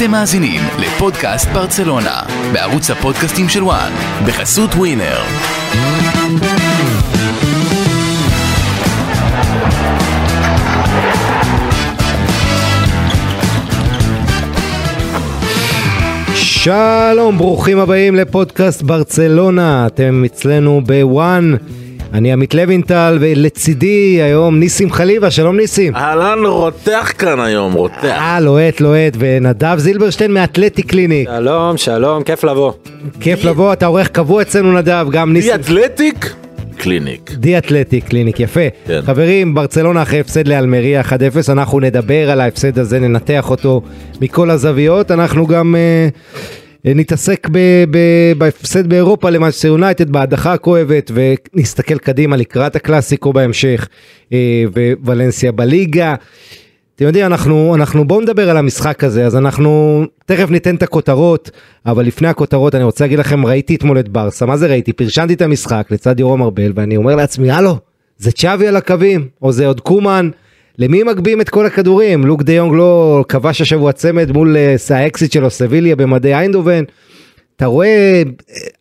[0.00, 3.92] אתם מאזינים לפודקאסט ברצלונה, בערוץ הפודקאסטים של ONE,
[4.26, 5.18] בחסות Winner.
[16.34, 21.54] שלום, ברוכים הבאים לפודקאסט ברצלונה, אתם אצלנו ב ONE.
[22.12, 25.96] אני עמית לוינטל ולצידי היום ניסים חליבה, שלום ניסים.
[25.96, 28.04] אהלן רותח כאן היום, רותח.
[28.04, 31.28] אה, לוהט, לוהט, ונדב זילברשטיין מ Athletic Clinic.
[31.38, 32.72] שלום, שלום, כיף לבוא.
[33.20, 35.54] כיף לבוא, אתה אורח קבוע אצלנו נדב, גם די ניסים.
[35.54, 36.34] Athletic?
[36.76, 37.30] Clinic.
[37.34, 38.60] די Athletic Clinic, יפה.
[38.86, 39.00] כן.
[39.02, 41.12] חברים, ברצלונה אחרי הפסד לאלמריה 1-0,
[41.48, 43.82] אנחנו נדבר על ההפסד הזה, ננתח אותו
[44.20, 46.08] מכל הזוויות, אנחנו גם אה,
[46.84, 47.48] נתעסק
[48.38, 53.88] בהפסד באירופה למאנצ'סטר יונייטד, בהדחה הכואבת, ונסתכל קדימה לקראת הקלאסיקו בהמשך,
[54.32, 54.64] אה,
[55.04, 56.14] וולנסיה בליגה.
[56.96, 61.50] אתם יודעים, אנחנו, אנחנו בואו נדבר על המשחק הזה, אז אנחנו תכף ניתן את הכותרות,
[61.86, 64.92] אבל לפני הכותרות אני רוצה להגיד לכם, ראיתי אתמול את ברסה, מה זה ראיתי?
[64.92, 67.76] פרשנתי את המשחק לצד יורם ארבל, ואני אומר לעצמי, הלו,
[68.18, 70.30] זה צ'אבי על הקווים, או זה עוד קומן,
[70.78, 72.24] למי מגביהים את כל הכדורים?
[72.24, 76.84] לוק דה יונג לא כבש השבוע צמד מול אה, האקסיט שלו, סביליה במדי איינדובן.
[77.56, 78.22] אתה רואה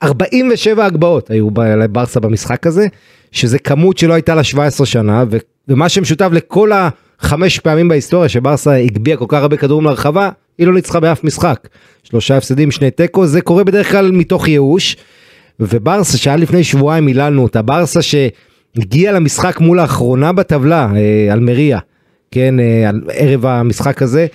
[0.03, 1.49] 47 הגבהות היו
[1.81, 2.87] לברסה במשחק הזה,
[3.31, 5.23] שזה כמות שלא הייתה לה 17 שנה,
[5.67, 10.73] ומה שמשותף לכל החמש פעמים בהיסטוריה שברסה הגביהה כל כך הרבה כדורים לרחבה, היא לא
[10.73, 11.67] ניצחה באף משחק.
[12.03, 14.97] שלושה הפסדים, שני תיקו, זה קורה בדרך כלל מתוך ייאוש.
[15.59, 18.01] וברסה שהיה לפני שבועיים מיללנו אותה, ברסה
[18.75, 21.79] שהגיעה למשחק מול האחרונה בטבלה, אה, אלמריה,
[22.31, 24.27] כן, אה, ערב המשחק הזה,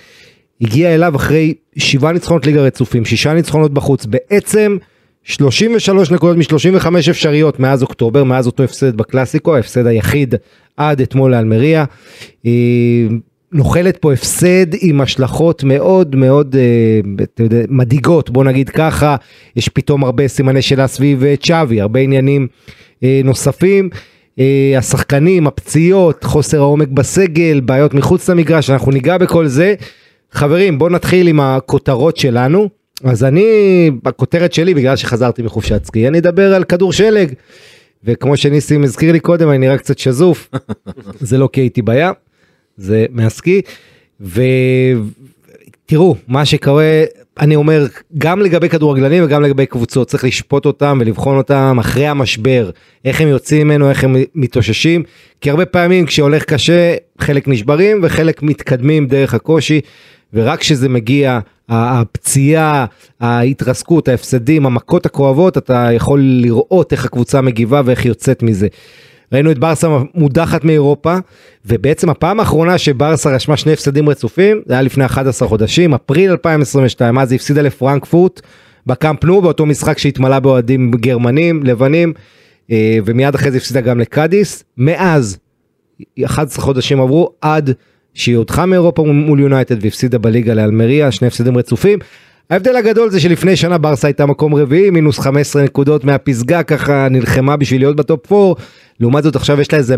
[0.61, 4.77] הגיע אליו אחרי שבעה ניצחונות ליגה רצופים, שישה ניצחונות בחוץ, בעצם
[5.23, 10.35] 33 נקודות מ-35 אפשריות מאז אוקטובר, מאז אותו הפסד בקלאסיקו, ההפסד היחיד
[10.77, 11.85] עד אתמול לאלמריה.
[12.45, 12.51] אה,
[13.51, 16.99] נוחלת פה הפסד עם השלכות מאוד מאוד אה,
[17.69, 19.15] מדאיגות, בוא נגיד ככה,
[19.55, 22.47] יש פתאום הרבה סימני שאלה סביב צ'אבי, הרבה עניינים
[23.03, 23.89] אה, נוספים.
[24.39, 29.75] אה, השחקנים, הפציעות, חוסר העומק בסגל, בעיות מחוץ למגרש, אנחנו ניגע בכל זה.
[30.31, 32.69] חברים, בואו נתחיל עם הכותרות שלנו.
[33.03, 37.33] אז אני, בכותרת שלי, בגלל שחזרתי מחופשת סקי, אני אדבר על כדור שלג.
[38.03, 40.49] וכמו שניסים הזכיר לי קודם, אני נראה קצת שזוף.
[41.19, 42.13] זה לא כי הייתי בים,
[42.77, 43.61] זה מהסקי.
[44.21, 47.03] ותראו, מה שקורה,
[47.39, 47.85] אני אומר,
[48.17, 52.69] גם לגבי כדורגלנים וגם לגבי קבוצות, צריך לשפוט אותם ולבחון אותם אחרי המשבר,
[53.05, 55.03] איך הם יוצאים ממנו, איך הם מתאוששים,
[55.41, 59.81] כי הרבה פעמים כשהולך קשה, חלק נשברים וחלק מתקדמים דרך הקושי,
[60.33, 62.85] ורק כשזה מגיע, הפציעה,
[63.19, 68.67] ההתרסקות, ההפסדים, המכות הכואבות, אתה יכול לראות איך הקבוצה מגיבה ואיך יוצאת מזה.
[69.31, 71.17] ראינו את ברסה מודחת מאירופה,
[71.65, 77.19] ובעצם הפעם האחרונה שברסה רשמה שני הפסדים רצופים, זה היה לפני 11 חודשים, אפריל 2022,
[77.19, 78.41] אז היא הפסידה לפרנקפורט
[78.87, 82.13] בקאמפ נו, באותו משחק שהתמלא באוהדים גרמנים, לבנים,
[82.71, 84.63] אה, ומיד אחרי זה הפסידה גם לקאדיס.
[84.77, 85.37] מאז
[86.25, 87.71] 11 חודשים עברו עד
[88.13, 91.99] שהיא הודחה מאירופה מול יונייטד והפסידה בליגה לאלמריה, שני הפסדים רצופים.
[92.49, 97.57] ההבדל הגדול זה שלפני שנה ברסה הייתה מקום רביעי, מינוס 15 נקודות מהפסגה, ככה נלחמה
[97.57, 98.61] בשביל להיות ב top 4.
[98.99, 99.95] לעומת זאת עכשיו יש לה איזה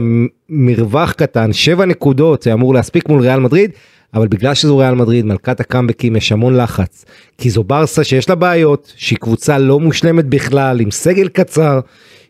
[0.50, 3.72] מרווח קטן, 7 נקודות, זה אמור להספיק מול ריאל מדריד,
[4.14, 7.06] אבל בגלל שזו ריאל מדריד, מלכת הקאמבקים, יש המון לחץ.
[7.38, 11.80] כי זו ברסה שיש לה בעיות, שהיא קבוצה לא מושלמת בכלל, עם סגל קצר,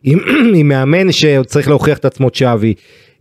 [0.04, 0.20] עם,
[0.58, 2.74] עם מאמן שעוד צריך להוכיח את עצמו צ'אבי.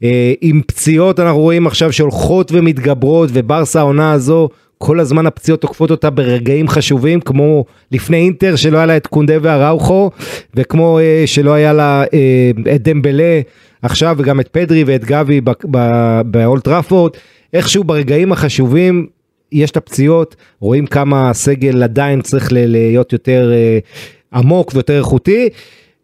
[0.03, 4.49] אה, עם פציעות אנחנו רואים עכשיו שהולכות ומתגברות וברסה העונה הזו
[4.79, 9.35] כל הזמן הפציעות תוקפות אותה ברגעים חשובים כמו לפני אינטר שלא היה לה את קונדה
[9.43, 10.11] והראוכו
[10.55, 13.41] וכמו אה, שלא היה לה אה, את דמבלה
[13.83, 17.13] עכשיו וגם את פדרי ואת גבי ב- ב- באולט טראפורד
[17.53, 19.07] איכשהו ברגעים החשובים
[19.53, 23.79] יש את הפציעות רואים כמה הסגל עדיין צריך להיות יותר אה,
[24.39, 25.49] עמוק ויותר איכותי.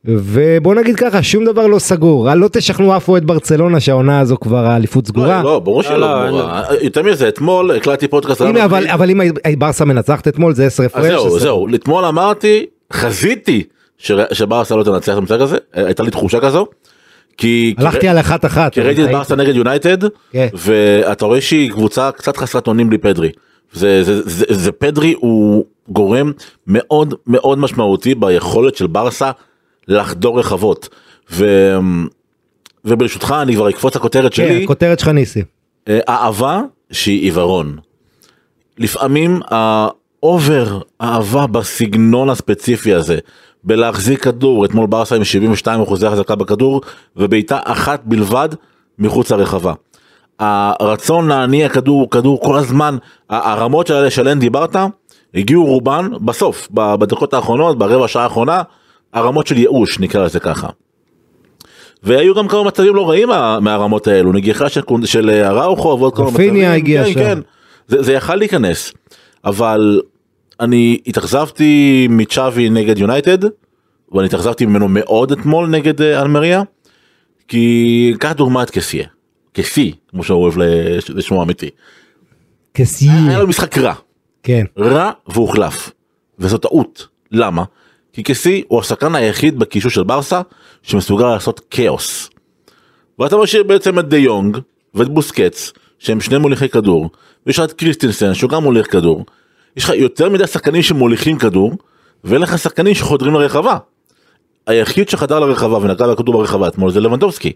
[0.04, 4.66] ובוא נגיד ככה, שום דבר לא סגור, לא תשכנעו אף אוהד ברצלונה שהעונה הזו כבר
[4.66, 5.42] האליפות סגורה.
[5.42, 6.62] לא, ברור לא, שלא לא, ברורה.
[6.80, 8.40] יותר מזה, אתמול הקלטתי פודקאסט.
[8.40, 8.64] הנה,
[8.94, 9.20] אבל, אם
[9.58, 11.06] ברסה מנצחת אתמול זה 10 אז הפרש.
[11.06, 11.66] זהו, זה- זהו.
[11.74, 13.62] אתמול אמרתי, חזיתי
[13.98, 16.66] ש- שברסה לא תנצח את המשחק הזה, הייתה לי תחושה כזו.
[17.36, 18.72] כי הלכתי על אחת אחת.
[18.72, 19.98] כי ראיתי את ברסה נגד יונייטד,
[20.32, 20.48] כן.
[20.54, 23.28] ואתה רואה שהיא קבוצה קצת חסרת אונים בלי פדרי.
[23.72, 26.32] זה, זה, זה, זה פדרי הוא גורם
[26.66, 29.30] מאוד מאוד משמעותי ביכולת של ברסה
[29.88, 30.88] לחדור רחבות.
[31.30, 31.46] ו,
[32.84, 35.42] וברשותך אני כבר אקפוץ לכותרת כן, שלי, הכותרת שלך ניסי.
[35.88, 36.60] אה, אהבה
[36.92, 37.76] שהיא עיוורון.
[38.78, 43.18] לפעמים ה over אהבה בסגנון הספציפי הזה,
[43.64, 46.80] בלהחזיק כדור, אתמול ברסה עם 72 אחוזי החזקה בכדור,
[47.16, 48.48] ובעיטה אחת בלבד
[48.98, 49.72] מחוץ לרחבה.
[50.38, 52.96] הרצון להניע כדור, כדור כל הזמן,
[53.30, 54.76] הרמות האלה שעליהן דיברת,
[55.34, 58.62] הגיעו רובן בסוף, בדקות האחרונות, ברבע שעה האחרונה,
[59.12, 60.68] הרמות של ייאוש נקרא לזה ככה.
[62.02, 66.16] והיו גם כמה מצבים לא רעים מה- מהרמות האלו, נגיחה של, של אה, אראוכו ועוד
[66.16, 66.46] כמה מצבים.
[66.50, 67.20] רפיניה הגיע כן, שם.
[67.20, 67.38] כן,
[67.88, 68.92] זה, זה יכל להיכנס,
[69.44, 70.00] אבל
[70.60, 73.38] אני התאכזבתי מצ'אבי נגד יונייטד,
[74.12, 76.62] ואני התאכזבתי ממנו מאוד אתמול נגד אה, אלמריה,
[77.48, 79.06] כי קח דוגמא את קסיה,
[79.52, 81.70] קסי, כמו שהוא אוהב לש- לשמוע אמיתי.
[82.74, 83.08] כסי.
[83.28, 83.94] היה לו משחק רע,
[84.42, 84.64] כן.
[84.78, 85.90] רע והוחלף,
[86.38, 87.64] וזו טעות, למה?
[88.12, 90.40] כי קסי הוא השחקן היחיד בקישור של ברסה
[90.82, 92.30] שמסוגל לעשות כאוס.
[93.18, 94.58] ואתה משאיר בעצם את דה יונג
[94.94, 97.10] ואת בוסקץ שהם שני מוליכי כדור,
[97.46, 99.24] ויש לך את קריסטינסן שהוא גם מוליך כדור.
[99.76, 101.72] יש לך יותר מדי שחקנים שמוליכים כדור,
[102.24, 103.76] ואין לך שחקנים שחודרים לרחבה.
[104.66, 107.52] היחיד שחדר לרחבה ונגע בכדור ברחבה אתמול זה לבנדובסקי.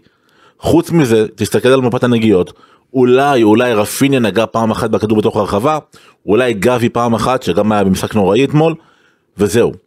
[0.59, 2.53] חוץ מזה, תסתכל על מפת הנגיעות,
[2.93, 5.79] אולי, אולי רפיניה נגע פעם אחת בכדור בתוך הרחבה,
[6.25, 8.75] אולי גבי פעם אחת, שגם היה במשחק נוראי אתמול,
[9.37, 9.86] וזהו.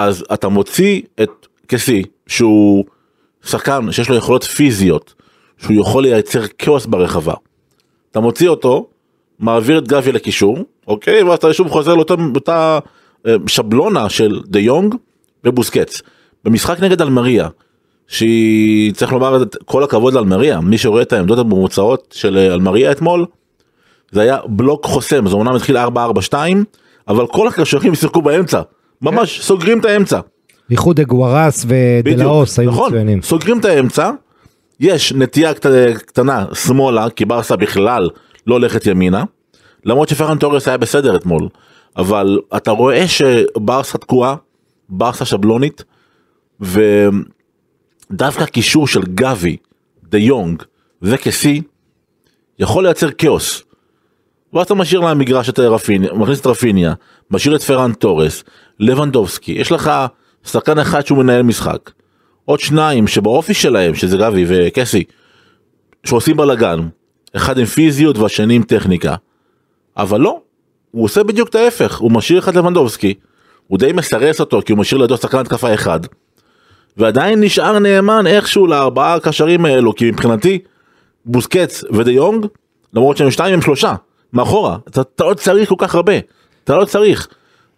[0.00, 2.84] אז אתה מוציא את קסי, שהוא
[3.44, 5.14] שחקן שיש לו יכולות פיזיות,
[5.58, 7.34] שהוא יכול לייצר כאוס ברחבה.
[8.10, 8.86] אתה מוציא אותו,
[9.38, 11.22] מעביר את גבי לקישור, אוקיי?
[11.22, 12.78] ואז אתה שוב חוזר לאותה אותה,
[13.26, 14.94] אה, שבלונה של דה יונג
[15.44, 16.02] ובוסקץ.
[16.44, 17.48] במשחק נגד אלמריה,
[18.08, 22.92] שהיא, צריך לומר את כל הכבוד לאלמריה, מי שרואה את העמדות הממוצעות של אה, אלמריה
[22.92, 23.26] אתמול,
[24.12, 26.34] זה היה בלוק חוסם, זה אומנם התחיל 4-4-2,
[27.08, 28.60] אבל כל הקשרים שיחקו באמצע,
[29.02, 30.20] ממש סוגרים את האמצע.
[30.68, 33.22] בייחוד אגוארס ודלאוס היו נכון, מצוינים.
[33.22, 34.10] סוגרים את האמצע,
[34.80, 35.66] יש נטייה קט,
[36.06, 38.10] קטנה שמאלה, כי ברסה בכלל
[38.46, 39.24] לא הולכת ימינה,
[39.84, 41.48] למרות שפרן תורס היה בסדר אתמול,
[41.96, 44.36] אבל אתה רואה שברסה תקועה,
[44.88, 45.84] ברסה שבלונית,
[46.60, 49.56] ודווקא קישור של גבי,
[50.04, 50.62] דה יונג
[51.02, 51.62] וקסי,
[52.58, 53.62] יכול לייצר כאוס.
[54.52, 56.94] ואז אתה משאיר למגרש את רפיניה, מכניס את רפיניה,
[57.30, 58.44] משאיר את פרן תורס,
[58.80, 59.90] לבנדובסקי, יש לך
[60.44, 61.90] שחקן אחד שהוא מנהל משחק,
[62.44, 65.04] עוד שניים שבאופי שלהם, שזה גבי וקסי,
[66.04, 66.88] שעושים בלאגן,
[67.36, 69.14] אחד עם פיזיות והשני עם טכניקה,
[69.96, 70.40] אבל לא,
[70.90, 73.14] הוא עושה בדיוק את ההפך, הוא משאיר אחד לבנדובסקי,
[73.66, 76.00] הוא די מסרס אותו כי הוא משאיר לידו שחקן התקפה אחד,
[76.96, 80.58] ועדיין נשאר נאמן איכשהו לארבעה הקשרים האלו, כי מבחינתי,
[81.24, 82.46] בוסקץ ודי יונג,
[82.94, 83.94] למרות שהם שתיים הם שלושה,
[84.32, 86.12] מאחורה, אתה, אתה לא צריך כל כך הרבה,
[86.64, 87.28] אתה לא צריך,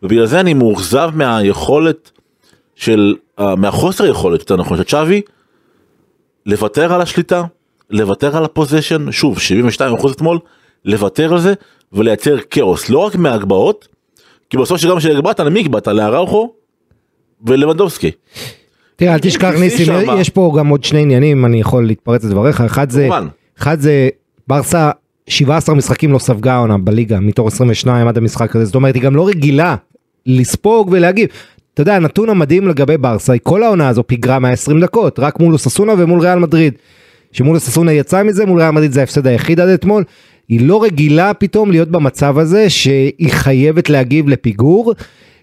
[0.03, 2.11] ובגלל זה אני מאוכזב מהיכולת
[2.75, 5.21] של, uh, מהחוסר יכולת, יותר נכון, של צ'אבי,
[6.47, 7.45] לוותר על השליטה,
[7.91, 9.39] לוותר על הפוזיישן, שוב
[9.79, 10.39] 72% אתמול,
[10.85, 11.55] לוותר על זה
[11.93, 13.89] ולייצר כאוס, לא רק מהגבהות,
[14.51, 15.89] כי של דבר שהגבהת, למי הגבהת?
[15.89, 16.53] לאראוכו
[17.47, 18.11] ולבנדובסקי.
[18.97, 19.93] תראה, אל תשכח ניסים.
[20.19, 23.09] יש פה גם עוד שני עניינים, אני יכול להתפרץ לדבריך, אחד זה.
[23.59, 24.09] אחד זה,
[24.49, 24.91] ברסה
[25.29, 29.17] 17 משחקים לא ספגה העונה בליגה, מתוך 22 עד המשחק הזה, זאת אומרת, היא גם
[29.17, 29.77] לא רגילה
[30.27, 31.29] לספוג ולהגיב.
[31.75, 35.53] אתה יודע, הנתון המדהים לגבי ברסה, היא כל העונה הזו פיגרה 120 דקות, רק מול
[35.53, 36.75] אוססונה ומול ריאל מדריד.
[37.33, 40.05] שמול אוססונה יצאה מזה, מול ריאל מדריד זה ההפסד היחיד עד אתמול.
[40.49, 44.95] היא לא רגילה פתאום להיות במצב הזה שהיא חייבת להגיב לפיגור,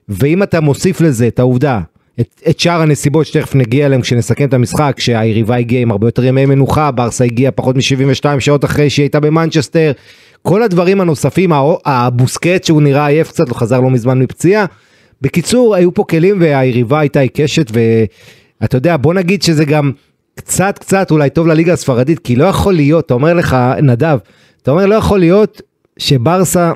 [0.09, 1.79] ואם אתה מוסיף לזה את העובדה,
[2.21, 6.23] את, את שאר הנסיבות שתכף נגיע אליהם כשנסכם את המשחק, שהיריבה הגיעה עם הרבה יותר
[6.23, 9.91] ימי מנוחה, ברסה הגיעה פחות מ-72 שעות אחרי שהיא הייתה במנצ'סטר,
[10.41, 11.51] כל הדברים הנוספים,
[11.85, 14.65] הבוסקט שהוא נראה עייף קצת, לא חזר לא מזמן מפציעה.
[15.21, 17.71] בקיצור, היו פה כלים והיריבה הייתה עיקשת,
[18.61, 19.91] ואתה יודע, בוא נגיד שזה גם
[20.35, 24.17] קצת קצת אולי טוב לליגה הספרדית, כי לא יכול להיות, אתה אומר לך, נדב,
[24.61, 25.61] אתה אומר לא יכול להיות
[25.97, 26.71] שברסה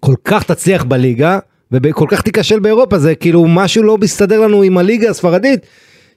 [0.00, 1.38] כל כך תצליח בליגה
[1.72, 5.60] וכל כך תיכשל באירופה זה כאילו משהו לא מסתדר לנו עם הליגה הספרדית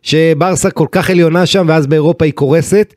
[0.01, 2.93] שברסה כל כך עליונה שם ואז באירופה היא קורסת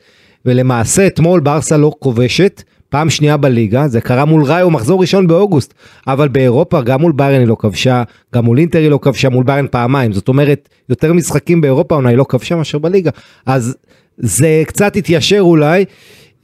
[0.46, 5.74] ולמעשה אתמול ברסה לא כובשת פעם שנייה בליגה זה קרה מול ראיו מחזור ראשון באוגוסט
[6.06, 8.02] אבל באירופה גם מול ביירן היא לא כבשה
[8.34, 12.08] גם מול אינטר היא לא כבשה מול ביירן פעמיים זאת אומרת יותר משחקים באירופה עונה
[12.08, 13.10] היא לא כבשה מאשר בליגה
[13.46, 13.76] אז
[14.18, 15.84] זה קצת התיישר אולי.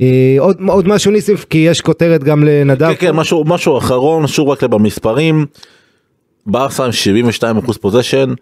[0.00, 2.92] אה, עוד, עוד משהו ניסים כי יש כותרת גם לנדב.
[2.92, 5.46] כן, כן, משהו, משהו אחרון, שוב רק במספרים,
[6.48, 6.90] ברסה עם
[7.70, 8.34] 72% פוזיישן,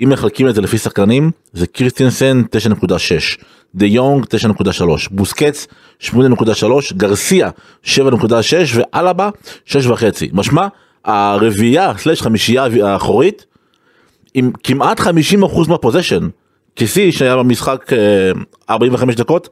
[0.00, 2.42] אם מחלקים את זה לפי שחקנים, זה קריסטינסן
[2.82, 3.42] 9.6,
[3.74, 5.66] דה יונג 9.3, בוסקץ
[6.00, 6.14] 8.3,
[6.96, 7.50] גרסיה
[7.84, 7.94] 7.6
[8.74, 9.30] ואלבה
[9.66, 9.72] 6.5.
[10.32, 10.66] משמע,
[11.04, 13.46] הרביעייה סלש חמישייה האחורית,
[14.34, 15.04] עם כמעט 50%
[15.68, 16.28] מהפוזיישן,
[16.76, 18.30] כסי שהיה במשחק אה,
[18.70, 19.48] 45 דקות,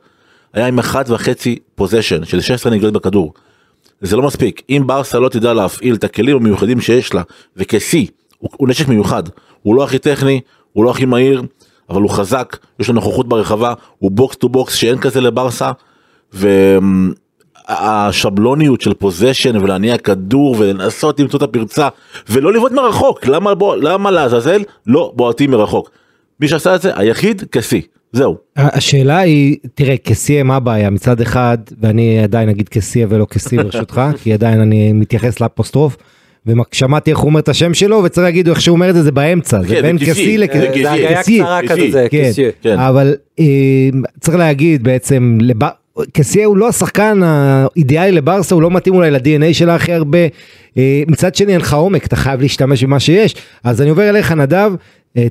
[0.52, 0.84] היה עם 1.5
[1.74, 3.32] פוזיישן של 16 נגיעות בכדור.
[4.02, 7.22] זה לא מספיק, אם ברסה לא תדע להפעיל את הכלים המיוחדים שיש לה,
[7.56, 8.06] וכסי,
[8.38, 9.22] הוא, הוא נשק מיוחד,
[9.62, 10.40] הוא לא הכי טכני,
[10.72, 11.42] הוא לא הכי מהיר,
[11.90, 15.72] אבל הוא חזק, יש לו נוכחות ברחבה, הוא box to box שאין כזה לברסה,
[16.32, 17.12] ואני
[17.68, 21.88] השבלוניות של possession ולהניע כדור ולנסות למצוא את הפרצה
[22.28, 23.26] ולא לבעוט מרחוק.
[23.26, 25.90] למה בוא למה לעזאזל לא בועטים מרחוק.
[26.40, 26.92] מי שעשה את זה?
[26.96, 28.36] היחיד כסיה זהו.
[28.56, 30.90] השאלה היא, תראה, כסיה מה הבעיה?
[30.90, 35.96] מצד אחד, ואני עדיין אגיד כסיה ולא כסי ברשותך, כי עדיין אני מתייחס לאפוסטרוף.
[36.46, 39.12] ושמעתי איך הוא אומר את השם שלו וצריך להגיד איך שהוא אומר את זה זה
[39.12, 40.44] באמצע זה כן, בין כסי זה
[41.10, 41.40] לכסי.
[42.10, 42.30] כן.
[42.62, 42.78] כן.
[42.78, 43.44] אבל אה,
[44.20, 45.38] צריך להגיד בעצם.
[46.12, 50.18] קסיה הוא לא השחקן האידיאלי לברסה, הוא לא מתאים אולי ל-DNA שלה הכי הרבה.
[50.78, 53.34] אה, מצד שני אין לך עומק, אתה חייב להשתמש במה שיש.
[53.64, 54.72] אז אני עובר אליך נדב,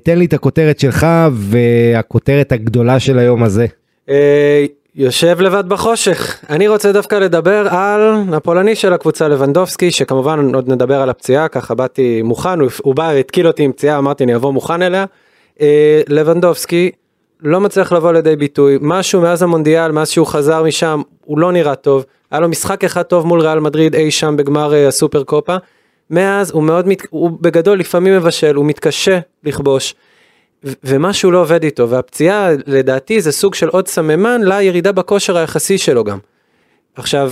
[0.03, 3.65] תן לי את הכותרת שלך והכותרת הגדולה של היום הזה.
[4.09, 6.39] אה, יושב לבד בחושך.
[6.50, 11.75] אני רוצה דווקא לדבר על הפולני של הקבוצה לבנדובסקי, שכמובן עוד נדבר על הפציעה, ככה
[11.75, 15.05] באתי מוכן, הוא, בא, התקיל אותי עם פציעה, אמרתי אני אבוא מוכן אליה.
[15.61, 16.91] אה, לבנדובסקי
[17.41, 21.75] לא מצליח לבוא לידי ביטוי, משהו מאז המונדיאל, מאז שהוא חזר משם, הוא לא נראה
[21.75, 22.05] טוב.
[22.31, 25.57] היה לו משחק אחד טוב מול ריאל מדריד אי שם בגמר אה, הסופר קופה.
[26.12, 29.96] מאז הוא מאוד, מת, הוא בגדול לפעמים מבשל, הוא מתקשה לכבוש.
[30.63, 35.77] ו- ומשהו לא עובד איתו, והפציעה לדעתי זה סוג של עוד סממן לירידה בכושר היחסי
[35.77, 36.18] שלו גם.
[36.96, 37.32] עכשיו,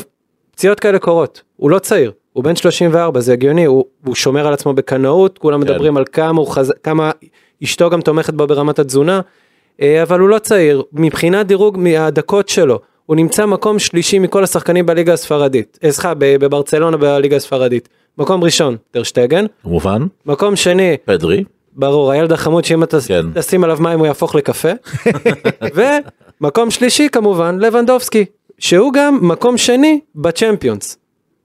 [0.51, 4.53] פציעות כאלה קורות, הוא לא צעיר, הוא בן 34, זה הגיוני, הוא, הוא שומר על
[4.53, 5.71] עצמו בקנאות, כולם כן.
[5.71, 6.73] מדברים על כמה, חז...
[6.83, 7.11] כמה
[7.63, 9.21] אשתו גם תומכת בו ברמת התזונה,
[9.81, 14.85] אה, אבל הוא לא צעיר, מבחינת דירוג מהדקות שלו, הוא נמצא מקום שלישי מכל השחקנים
[14.85, 21.43] בליגה הספרדית, אה, סליחה, בברצלונה בליגה הספרדית, מקום ראשון, טר שטגן, כמובן מקום שני, פדרי
[21.73, 23.25] ברור, הילד החמוד שאם אתה כן.
[23.33, 24.69] תשים עליו מים הוא יהפוך לקפה.
[26.41, 28.25] ומקום שלישי כמובן לבנדובסקי,
[28.59, 30.97] שהוא גם מקום שני בצ'מפיונס.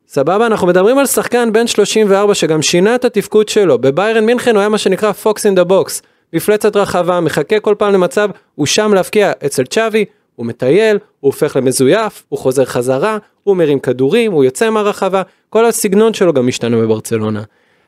[0.09, 3.78] סבבה, אנחנו מדברים על שחקן בן 34 שגם שינה את התפקוד שלו.
[3.78, 6.02] בביירן מינכן הוא היה מה שנקרא fox in the box.
[6.33, 10.04] מפלצת רחבה, מחכה כל פעם למצב, הוא שם להפקיע אצל צ'אבי,
[10.37, 15.67] הוא מטייל, הוא הופך למזויף, הוא חוזר חזרה, הוא מרים כדורים, הוא יוצא מהרחבה, כל
[15.67, 17.43] הסגנון שלו גם משתנה בברצלונה.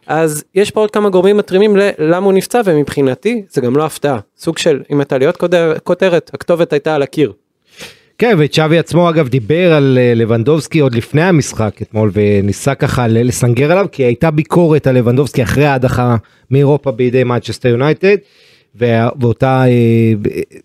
[0.07, 3.87] אז יש פה עוד כמה גורמים מתרימים ל- למה הוא נפצע ומבחינתי זה גם לא
[3.87, 7.33] הפתעה סוג של אם הייתה כותר- כותרת הכתובת הייתה על הקיר.
[8.19, 13.73] כן, וצ'אבי עצמו אגב דיבר על אה, לבנדובסקי עוד לפני המשחק אתמול וניסה ככה לסנגר
[13.73, 16.17] עליו כי הייתה ביקורת על לבנדובסקי אחרי ההדחה
[16.50, 18.17] מאירופה בידי מנצ'סטר יונייטד.
[18.78, 20.12] וה- ואותה אה,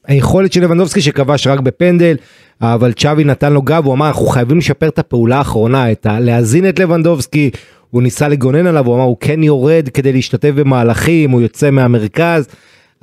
[0.07, 2.15] היכולת של לבנדובסקי שכבש רק בפנדל
[2.61, 6.19] אבל צ'אבי נתן לו גב הוא אמר אנחנו חייבים לשפר את הפעולה האחרונה את ה-
[6.19, 7.49] להזין את לבנדובסקי
[7.89, 12.47] הוא ניסה לגונן עליו הוא אמר הוא כן יורד כדי להשתתף במהלכים הוא יוצא מהמרכז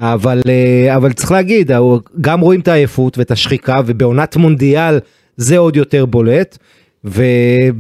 [0.01, 1.71] אבל אה, אבל צריך להגיד
[2.21, 4.99] גם רואים את העייפות ואת השחיקה ובעונת מונדיאל
[5.37, 6.59] זה עוד יותר בולט
[7.05, 7.25] ו,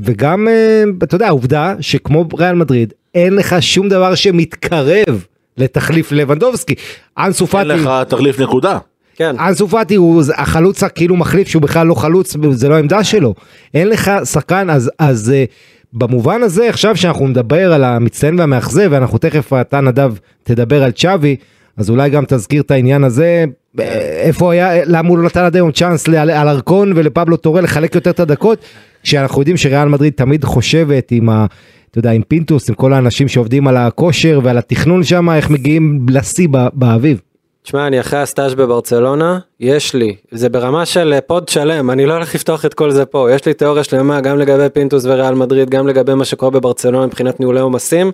[0.02, 5.24] וגם אה, אתה יודע העובדה שכמו ריאל מדריד אין לך שום דבר שמתקרב
[5.58, 6.74] לתחליף לבנדובסקי.
[7.18, 8.78] אנסו אין פאטי, לך תחליף נקודה.
[9.16, 9.36] כן.
[9.38, 13.34] אנסו פאטי הוא החלוץ הכאילו מחליף שהוא בכלל לא חלוץ זה לא העמדה שלו
[13.74, 15.44] אין לך שחקן אז אז אה,
[15.92, 20.12] במובן הזה עכשיו שאנחנו נדבר על המצטיין והמאכזב ואנחנו תכף אתה נדב
[20.42, 21.36] תדבר על צ'אבי
[21.76, 23.44] אז אולי גם תזכיר את העניין הזה
[23.80, 23.84] אה,
[24.22, 28.10] איפה היה למה הוא לא נתן עד היום צ'אנס לאל- אלרקון ולפבלו טורה לחלק יותר
[28.10, 28.58] את הדקות
[29.02, 31.46] כשאנחנו יודעים שריאל מדריד תמיד חושבת עם ה...
[31.90, 36.06] אתה יודע עם פינטוס עם כל האנשים שעובדים על הכושר ועל התכנון שם איך מגיעים
[36.10, 37.20] לשיא ב- באביב.
[37.62, 42.14] תשמע אני אחרי הסטאז' בברצלונה יש לי זה ברמה של אה, pod שלם אני לא
[42.14, 45.70] הולך לפתוח את כל זה פה יש לי תיאוריה שלמה גם לגבי פינטוס וריאל מדריד
[45.70, 48.12] גם לגבי מה שקורה בברצלונה מבחינת ניהולי עומסים.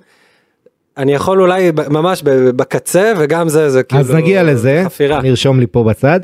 [0.98, 2.22] אני יכול אולי ממש
[2.56, 5.22] בקצה וגם זה זה כאילו אז נגיע לזה, חפירה.
[5.22, 6.20] נרשום לי פה בצד.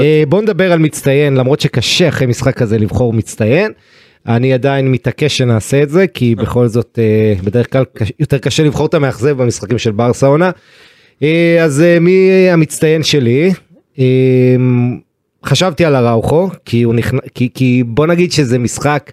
[0.00, 3.72] אה, בוא נדבר על מצטיין, למרות שקשה אחרי משחק כזה לבחור מצטיין.
[4.26, 7.84] אני עדיין מתעקש שנעשה את זה, כי בכל זאת אה, בדרך כלל
[8.18, 10.50] יותר קשה לבחור את המאכזב במשחקים של ברסה עונה.
[11.22, 13.52] אה, אז אה, מי המצטיין שלי?
[15.44, 19.12] חשבתי על אראוכו, כי הוא נכנס, כי, כי בוא נגיד שזה משחק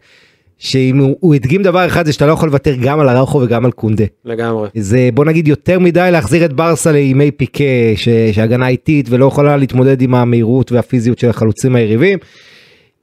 [0.58, 3.65] שאם הוא, הוא הדגים דבר אחד זה שאתה לא יכול לוותר גם על אראוכו וגם
[3.65, 4.06] על קונדה.
[4.25, 4.70] לגמרי.
[4.75, 7.63] זה בוא נגיד יותר מדי להחזיר את ברסה לימי פיקה
[7.96, 8.10] ש...
[8.32, 12.20] שהגנה איטית ולא יכולה להתמודד עם המהירות והפיזיות של החלוצים היריבים.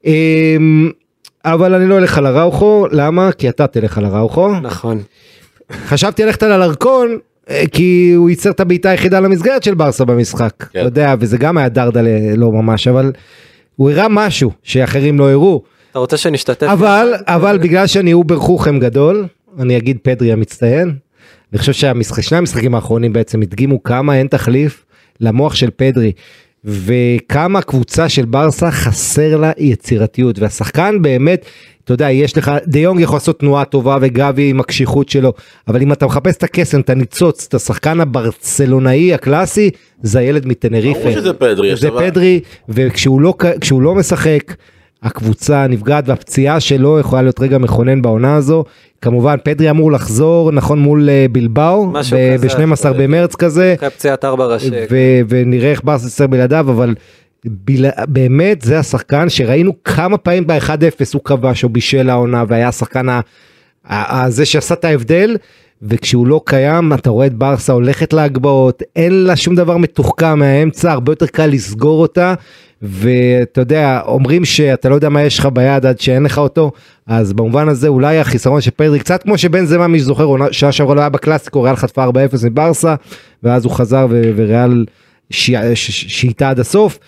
[0.05, 0.91] אמ,
[1.53, 5.03] אבל אני לא אלך על הראוכו למה כי אתה תלך על הראוכו נכון.
[5.73, 7.19] חשבתי ללכת על אלרקון
[7.51, 10.67] אה, כי הוא ייצר את הבעיטה היחידה למסגרת של ברסה במשחק כן.
[10.79, 13.13] אתה יודע וזה גם היה דרדלה לא ממש אבל
[13.77, 15.63] הוא הראה משהו שאחרים לא הראו.
[15.91, 16.67] אתה רוצה שנשתתף?
[16.67, 19.27] אבל אבל בגלל שאני אובר חוכם גדול
[19.59, 20.95] אני אגיד פדרי המצטיין.
[21.53, 24.85] אני חושב שהמשחק שני המשחקים האחרונים בעצם הדגימו כמה אין תחליף
[25.21, 26.13] למוח של פדרי
[26.65, 31.47] וכמה קבוצה של ברסה חסר לה יצירתיות והשחקן באמת
[31.85, 35.33] אתה יודע יש לך דיונג יכול לעשות תנועה טובה וגבי עם הקשיחות שלו
[35.69, 39.71] אבל אם אתה מחפש את הקסם את הניצוץ את השחקן הברצלונאי הקלאסי
[40.03, 41.01] זה הילד מטנריפה.
[41.01, 43.35] ברור שזה פדרי, זה פדרי וכשהוא לא
[43.73, 44.55] לא משחק
[45.03, 48.65] הקבוצה נפגעת והפציעה שלו יכולה להיות רגע מכונן בעונה הזו.
[49.03, 52.65] כמובן פדרי אמור לחזור נכון מול אה, בלבאו משהו ב- כזה.
[52.65, 53.75] ב-12 במרץ כזה.
[53.79, 54.71] אחרי פציעת ארבע ראשי.
[55.29, 56.95] ונראה איך ברסה יסתדר בלעדיו אבל
[57.45, 57.85] בל...
[58.09, 60.71] באמת זה השחקן שראינו כמה פעמים ב-1-0
[61.15, 63.21] הוא כבש או בישל העונה והיה השחקן ה...
[63.87, 65.37] ה- ה- זה שעשה את ההבדל
[65.83, 70.93] וכשהוא לא קיים אתה רואה את ברסה הולכת להגבהות אין לה שום דבר מתוחכם מהאמצע
[70.93, 72.35] הרבה יותר קל לסגור אותה
[72.83, 76.73] ואתה יודע אומרים שאתה לא יודע מה יש לך ביד עד שאין לך אותו
[77.07, 80.95] אז במובן הזה אולי החיסרון של פדרי קצת כמו שבן זמה מי שזוכר שנה שעברה
[80.95, 82.11] לא היה בקלאסיקו ריאל חטפה 4-0
[82.45, 82.95] מברסה
[83.43, 84.85] ואז הוא חזר ו- וריאל
[85.31, 86.99] שייטה עד הסוף.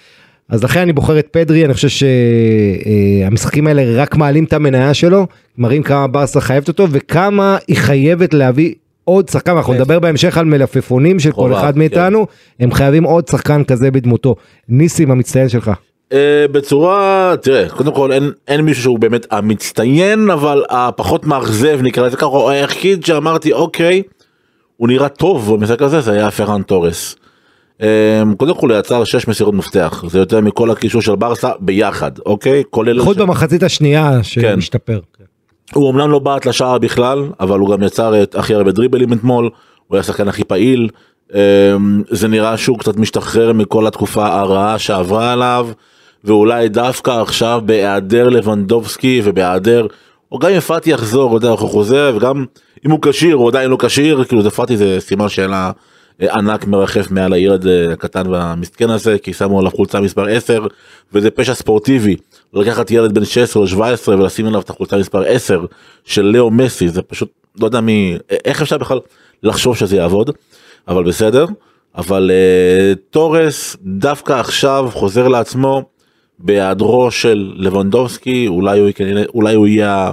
[0.49, 5.27] אז לכן אני בוחר את פדרי, אני חושב שהמשחקים האלה רק מעלים את המניה שלו,
[5.59, 8.75] מראים כמה ברסה חייבת אותו וכמה היא חייבת להביא
[9.05, 11.79] עוד שחקן, אנחנו נדבר בהמשך על מלפפונים של כל אחד כן.
[11.79, 12.27] מאיתנו,
[12.61, 14.35] הם חייבים עוד שחקן כזה בדמותו.
[14.69, 15.71] ניסים המצטיין שלך.
[16.13, 22.07] אה, בצורה תראה קודם כל אין אין מישהו שהוא באמת המצטיין אבל הפחות מאכזב נקרא
[22.07, 24.03] לזה ככה או היחיד שאמרתי אוקיי
[24.77, 27.17] הוא נראה טוב במשחק הזה זה היה פרן תורס.
[27.83, 32.11] אה, קודם כל הוא יצר 6 מסירות מפתח זה יותר מכל הקישור של ברסה ביחד
[32.27, 34.59] אוקיי כולל חוץ במחצית השנייה כן.
[35.75, 39.51] הוא אמנם לא בעט לשער בכלל אבל הוא גם יצר את הכי הרבה דריבלים אתמול
[39.87, 40.89] הוא היה השחקן הכי פעיל.
[41.35, 45.69] אמ, זה נראה שהוא קצת משתחרר מכל התקופה הרעה שעברה עליו
[46.25, 49.87] ואולי דווקא עכשיו בהיעדר לבנדובסקי ובהיעדר
[50.33, 52.45] או גם אם פאטי יחזור הוא יודע הוא חוזר וגם
[52.87, 55.71] אם הוא כשיר הוא עדיין לא כשיר כאילו זה פאטי זה סימן שאלה
[56.21, 60.67] ענק מרחף מעל הילד הקטן והמסכן הזה כי שמו עליו חולצה מספר 10
[61.13, 62.17] וזה פשע ספורטיבי.
[62.55, 65.65] לקחת ילד בן 16 או 17 ולשים עליו את החולצה מספר 10
[66.05, 68.99] של לאו מסי זה פשוט לא יודע מי איך אפשר בכלל
[69.43, 70.31] לחשוב שזה יעבוד
[70.89, 71.47] אבל בסדר.
[71.97, 75.83] אבל uh, תורס דווקא עכשיו חוזר לעצמו
[76.39, 80.13] בהיעדרו של לבנדובסקי אולי הוא כנראה אולי הוא יהיה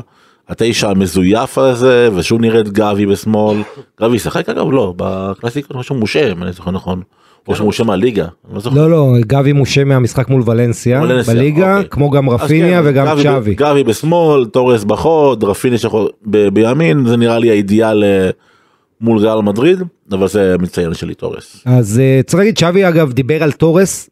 [0.50, 3.58] התשע המזויף הזה ושוב נראה את גבי בשמאל
[4.02, 7.02] גבי ישחק אגב לא בקלאסיקות שהוא מושה אם אני זוכר נכון
[7.48, 8.28] או שהוא מושה מהליגה.
[8.54, 8.62] לא.
[8.76, 11.90] לא לא, גבי מושה מהמשחק מול ולנסיה בליגה, אוקיי.
[11.90, 13.56] כמו גם רפיניה כן, וגם צ'אבי.
[13.56, 15.80] גבי בשמאל, תורס בחוד, רפיניה
[16.54, 18.30] בימין, זה נראה לי האידיאל אה,
[19.02, 19.80] מול ריאל מדריד,
[20.12, 21.64] אבל זה מציין שלי תורס.
[21.66, 24.10] אז אה, צריך להגיד שווי אגב דיבר על תורס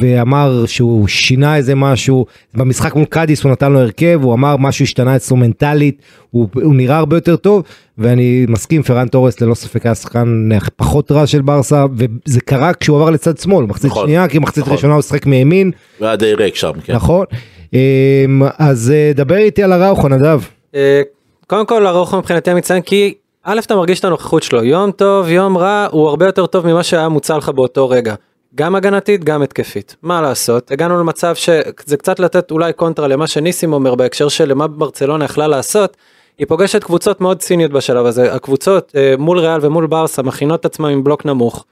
[0.00, 4.82] ואמר שהוא שינה איזה משהו במשחק מול קאדיס הוא נתן לו הרכב הוא אמר משהו
[4.82, 7.62] השתנה אצלו מנטלית הוא, הוא נראה הרבה יותר טוב
[7.98, 12.96] ואני מסכים פרן תורס ללא ספק היה שחקן פחות רע של ברסה וזה קרה כשהוא
[12.96, 14.74] עבר לצד שמאל מחצית נכון, שנייה כי מחצית נכון.
[14.74, 16.94] ראשונה הוא שיחק מימין והיה די ריק שם, כן.
[16.94, 17.24] נכון
[17.72, 20.40] אמ, אז אה, דבר איתי על הראוכו נדב.
[20.74, 21.02] אה,
[21.46, 23.14] קודם כל ארוחו מבחינתי מצטיין כי
[23.52, 26.82] א' אתה מרגיש את הנוכחות שלו יום טוב יום רע הוא הרבה יותר טוב ממה
[26.82, 28.14] שהיה מוצע לך באותו רגע.
[28.54, 33.72] גם הגנתית גם התקפית מה לעשות הגענו למצב שזה קצת לתת אולי קונטרה למה שניסים
[33.72, 35.96] אומר בהקשר של מה ברצלונה יכלה לעשות.
[36.38, 40.64] היא פוגשת קבוצות מאוד ציניות בשלב הזה הקבוצות אה, מול ריאל ומול ברסה מכינות את
[40.64, 41.64] עצמם עם בלוק נמוך.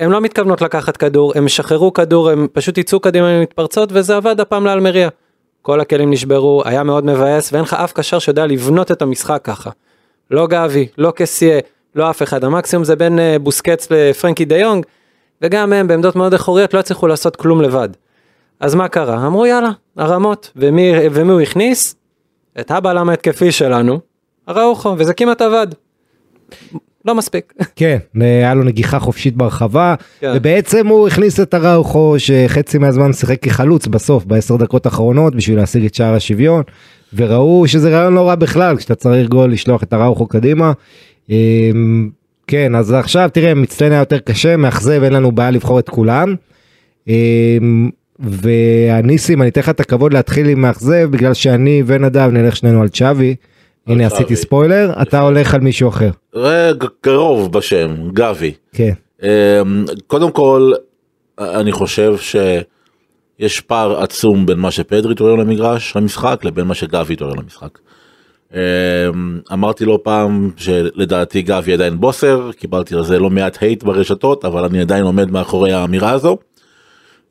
[0.00, 4.16] הן לא מתכוונות לקחת כדור הם שחררו כדור הם פשוט יצאו קדימה עם מתפרצות וזה
[4.16, 5.08] עבד הפעם לאלמריה.
[5.62, 9.70] כל הכלים נשברו היה מאוד מבאס ואין לך אף קשר שיודע לבנות את המשחק ככה.
[10.30, 11.58] לא גבי לא קסיה
[11.94, 14.86] לא אף אחד המקסימום זה בין אה, בוסקץ לפרנקי דה יונג
[15.42, 17.88] וגם הם בעמדות מאוד אחוריות לא הצליחו לעשות כלום לבד.
[18.60, 21.94] אז מה קרה אמרו יאללה הרמות ומי, ומי הוא הכניס?
[22.60, 24.00] את הבלם ההתקפי שלנו
[24.48, 25.66] אראוחו וזה כמעט עבד.
[27.04, 27.52] לא מספיק.
[27.76, 30.32] כן, היה לו נגיחה חופשית ברחבה, כן.
[30.34, 35.84] ובעצם הוא הכניס את הראוכו שחצי מהזמן שיחק כחלוץ בסוף, בעשר דקות האחרונות, בשביל להשיג
[35.84, 36.62] את שער השוויון,
[37.14, 40.72] וראו שזה רעיון לא רע בכלל, כשאתה צריך גול לשלוח את הראוכו קדימה.
[41.30, 42.10] אמ,
[42.46, 46.34] כן, אז עכשיו תראה, מצטיין היה יותר קשה, מאכזב, אין לנו בעיה לבחור את כולם.
[47.08, 52.82] אמ, והניסים, אני אתן לך את הכבוד להתחיל עם מאכזב, בגלל שאני ונדב נלך שנינו
[52.82, 53.34] על צ'אבי.
[53.86, 54.06] הנה.
[54.06, 56.10] עשיתי ספוילר, אתה הולך על מישהו אחר.
[56.34, 58.52] רגע, קרוב בשם, גבי.
[58.72, 58.92] כן.
[59.22, 60.72] אמ, קודם כל,
[61.38, 62.16] אני חושב
[63.38, 67.78] שיש פער עצום בין מה שפדרי תורם למגרש, למשחק, לבין מה שגבי תורם למשחק.
[68.54, 68.58] אמ,
[69.52, 74.64] אמרתי לא פעם שלדעתי גבי עדיין בוסר, קיבלתי על זה לא מעט הייט ברשתות, אבל
[74.64, 76.36] אני עדיין עומד מאחורי האמירה הזו.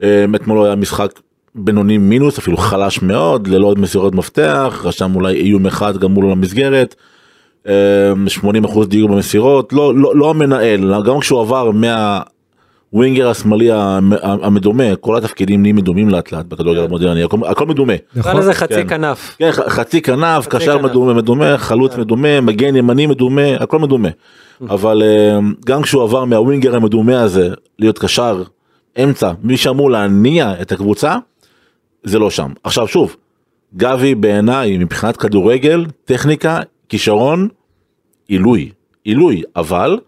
[0.04, 1.20] אמ, אתמול היה משחק
[1.56, 6.96] בינוני מינוס, אפילו חלש מאוד, ללא מסירות מפתח, רשם אולי איום אחד גם מול המסגרת.
[7.67, 7.72] אמ,
[8.28, 11.72] 80% דיוק במסירות, לא, לא, לא המנהל, גם כשהוא עבר
[12.93, 17.93] מהווינגר השמאלי המ- המדומה, כל התפקידים נהיים מדומים לאט לאט בכדורגל המודרני, הכל, הכל מדומה.
[18.15, 18.88] נקרא לזה חצי כן.
[18.89, 19.36] כנף.
[19.39, 20.78] כן, חצי כנף, קשר.
[20.78, 24.10] מדומה, מדומה, חלוץ מדומה, מגן ימני מדומה, הכל מדומה.
[24.62, 28.43] אבל אמ, גם כשהוא עבר מהווינגר המדומה הזה להיות קשר
[29.04, 31.15] אמצע, מי שאמור להניע את הקבוצה,
[32.04, 32.52] זה לא שם.
[32.63, 33.15] עכשיו שוב,
[33.76, 37.47] גבי בעיניי מבחינת כדורגל, טכניקה, כישרון,
[38.28, 38.69] עילוי,
[39.04, 40.00] עילוי, אבל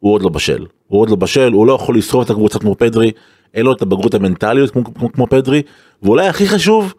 [0.00, 0.66] הוא עוד לא בשל.
[0.90, 3.10] הוא עוד לא בשל, הוא לא יכול לסחוב את הקבוצה כמו פדרי,
[3.54, 5.62] אין לו את הבגרות המנטליות כמו, כמו, כמו פדרי,
[6.02, 6.94] ואולי הכי חשוב,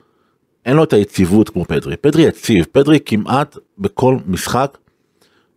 [0.66, 1.98] אין לו את היציבות כמו פדרי.
[1.98, 4.78] פדרי יציב, פדרי כמעט בכל משחק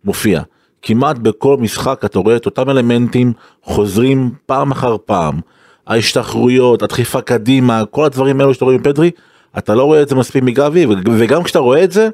[0.03, 0.41] מופיע.
[0.81, 5.39] כמעט בכל משחק אתה רואה את אותם אלמנטים חוזרים פעם אחר פעם.
[5.87, 9.11] ההשתחרויות, הדחיפה קדימה, כל הדברים האלו שאתה רואה מפדרי,
[9.57, 10.85] אתה לא רואה את זה מספיק מגבי,
[11.17, 12.09] וגם כשאתה רואה את זה,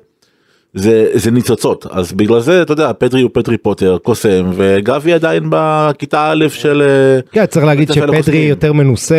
[0.74, 5.44] זה, זה ניצוצות, אז בגלל זה אתה יודע, פדרי הוא פדרי פוטר, קוסם, וגבי עדיין
[5.50, 6.82] בכיתה א' של...
[6.82, 7.90] אה, כן, צריך להגיד
[8.36, 8.50] לחוסים.
[8.50, 9.16] יותר מנוסה,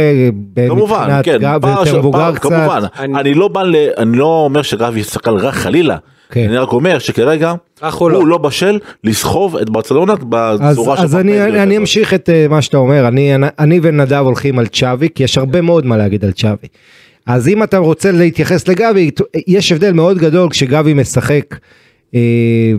[0.69, 2.43] כמובן, מבחינת כן, גב פער ויותר של- מבוגר קצת.
[2.43, 3.75] כמובן, אני- אני לא בא ל...
[3.99, 5.97] אני לא אומר שגבי שחקן רע חלילה,
[6.31, 6.47] כן.
[6.49, 8.27] אני רק אומר שכרגע אך הוא לא.
[8.27, 10.19] לא בשל לסחוב את ברצלונה אז,
[10.79, 11.77] בצורה אז של אני, פדרי אני כזאת.
[11.81, 15.61] אמשיך את אה, מה שאתה אומר, אני, אני ונדב הולכים על צ'אבי, כי יש הרבה
[15.61, 16.69] מאוד מה להגיד על צ'אבי.
[17.27, 19.11] אז אם אתה רוצה להתייחס לגבי,
[19.47, 21.57] יש הבדל מאוד גדול כשגבי משחק
[22.15, 22.21] אה,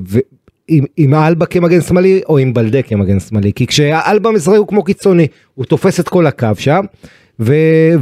[0.08, 0.20] ו,
[0.68, 4.84] עם, עם אלבה כמגן שמאלי או עם בלדה כמגן שמאלי, כי כשאלבה משחק הוא כמו
[4.84, 6.86] קיצוני, הוא תופס את כל הקו שם,
[7.40, 7.54] ו,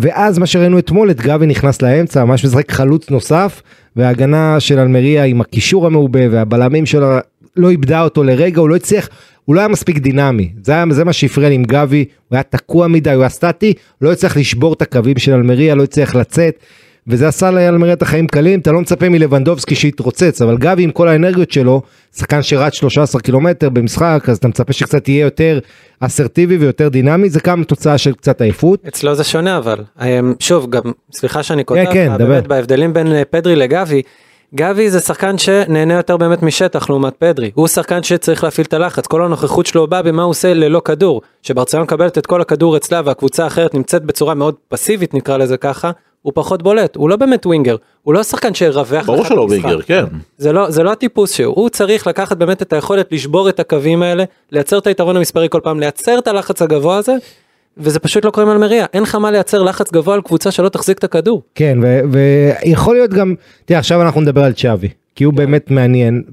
[0.01, 3.61] ואז מה שראינו אתמול, את גבי נכנס לאמצע, ממש משחק חלוץ נוסף,
[3.95, 7.19] וההגנה של אלמריה עם הקישור המעובה והבלמים שלה
[7.57, 9.09] לא איבדה אותו לרגע, הוא לא הצליח,
[9.45, 12.43] הוא לא היה מספיק דינמי, זה, היה, זה מה שהפריע לי עם גבי, הוא היה
[12.43, 16.59] תקוע מדי, הוא היה סטטי, לא הצליח לשבור את הקווים של אלמריה, לא הצליח לצאת,
[17.07, 21.07] וזה עשה לאלמריה את החיים קלים, אתה לא מצפה מלבנדובסקי שיתרוצץ, אבל גבי עם כל
[21.07, 21.81] האנרגיות שלו,
[22.15, 25.59] שחקן שרץ 13 קילומטר במשחק, אז אתה מצפה שקצת יהיה יותר
[25.99, 28.87] אסרטיבי ויותר דינמי, זה גם תוצאה של קצת עייפות.
[28.87, 30.81] אצלו זה שונה אבל אמ, שוב גם
[31.13, 32.27] סליחה שאני קוטע כן, דבר.
[32.27, 34.01] באמת בהבדלים בין אה, פדרי לגבי.
[34.55, 37.51] גבי זה שחקן שנהנה יותר באמת משטח לעומת פדרי.
[37.53, 39.07] הוא שחקן שצריך להפעיל את הלחץ.
[39.07, 41.21] כל הנוכחות שלו בא במה הוא עושה ללא כדור.
[41.41, 45.91] שברצלון מקבלת את כל הכדור אצלה והקבוצה האחרת נמצאת בצורה מאוד פסיבית נקרא לזה ככה
[46.21, 46.95] הוא פחות בולט.
[46.95, 47.75] הוא לא באמת ווינגר.
[48.03, 49.41] הוא לא שחקן שירווח ברור שלא.
[49.41, 50.05] ווינגר, כן.
[50.37, 51.55] זה לא זה לא הטיפוס שהוא.
[51.55, 55.59] הוא צריך לקחת באמת את היכולת לשבור את הקווים האלה לייצר את היתרון המספרי כל
[55.63, 57.15] פעם לייצר את הלחץ הגבוה הזה
[57.77, 60.69] וזה פשוט לא קורה עם אלמריה אין לך מה לייצר לחץ גבוה על קבוצה שלא
[60.69, 61.41] תחזיק את הכדור.
[61.55, 61.77] כן,
[62.11, 66.23] ויכול להיות גם, תראה עכשיו אנחנו נדבר על צ'אבי, כי הוא באמת מעניין,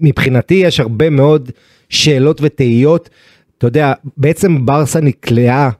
[0.00, 1.50] ומבחינתי יש הרבה מאוד
[1.88, 3.10] שאלות ותהיות,
[3.58, 5.70] אתה יודע, בעצם ברסה נקלעה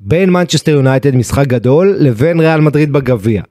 [0.00, 3.42] בין מנצ'סטר יונייטד, משחק גדול, לבין ריאל מדריד בגביע.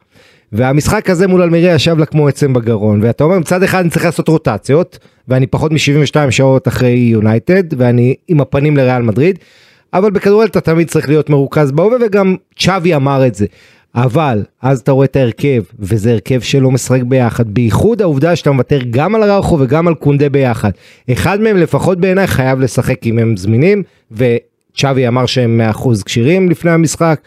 [0.51, 4.06] והמשחק הזה מול אלמיריה ישב לה כמו עצם בגרון, ואתה אומר מצד אחד אני צריך
[4.06, 9.39] לעשות רוטציות, ואני פחות מ-72 שעות אחרי יונייטד, ואני עם הפנים לריאל מדריד,
[9.95, 13.45] אבל בכדורגל אתה תמיד צריך להיות מרוכז בהווה, וגם צ'אבי אמר את זה.
[13.95, 18.79] אבל אז אתה רואה את ההרכב, וזה הרכב שלא משחק ביחד, בייחוד העובדה שאתה מוותר
[18.89, 20.71] גם על אראוכו וגם על קונדה ביחד.
[21.12, 26.71] אחד מהם לפחות בעיניי חייב לשחק אם הם זמינים, וצ'אבי אמר שהם 100% כשירים לפני
[26.71, 27.19] המשחק,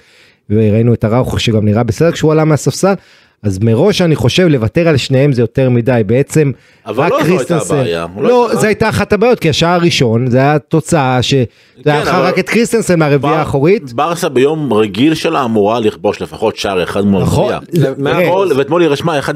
[0.50, 2.94] וראינו את אראוכו שגם נראה בסדר כשהוא עלה מהספסל.
[3.42, 6.02] אז מראש אני חושב לוותר על שניהם זה יותר מדי.
[6.06, 6.52] בעצם
[6.86, 10.38] אבל לא זו הייתה הבעיה, לא- לא זו הייתה אחת הבעיות כי השער הראשון זה
[10.38, 11.44] היה תוצאה שזה
[11.86, 13.92] היה לך אבל- רק את קריסטנסן מהרביעייה האחורית.
[13.92, 17.52] ברסה ביום רגיל שלה אמורה לכבוש לפחות שער אחד מול נכון.
[17.70, 19.32] זה- ואתמול- ואתמול היא רשמה 1.11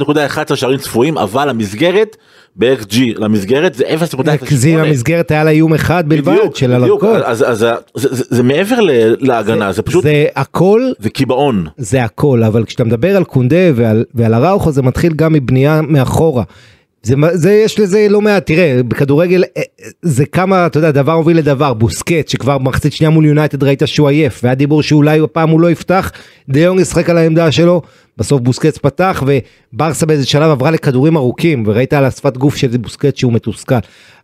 [0.57, 2.17] שערים צפויים אבל המסגרת
[2.57, 4.23] ב-XG למסגרת זה 0.08.
[4.55, 7.05] זה המסגרת היה לה איום אחד בלבד בדיוק, של בדיוק.
[7.05, 7.23] הלקות.
[7.25, 8.91] אז אז זה- זה זה מעבר ל-
[9.27, 11.67] להגנה זה פשוט זה הכל זה קיבעון.
[11.77, 16.43] זה הכל אבל כשאתה מדבר על קונדה ועל, ועל אראוכו זה מתחיל גם מבנייה מאחורה.
[17.03, 19.63] זה, זה יש לזה לא מעט תראה בכדורגל אה,
[20.03, 24.09] זה כמה אתה יודע דבר הוביל לדבר בוסקט שכבר במחצית שנייה מול יונייטד ראית שהוא
[24.09, 26.13] עייף והיה דיבור שאולי הפעם הוא לא יפתח
[26.49, 27.83] דיונג ישחק על העמדה שלו
[28.17, 33.17] בסוף בוסקץ פתח וברסה באיזה שלב עברה לכדורים ארוכים וראית על השפת גוף של בוסקט
[33.17, 33.75] שהוא מתוסכל.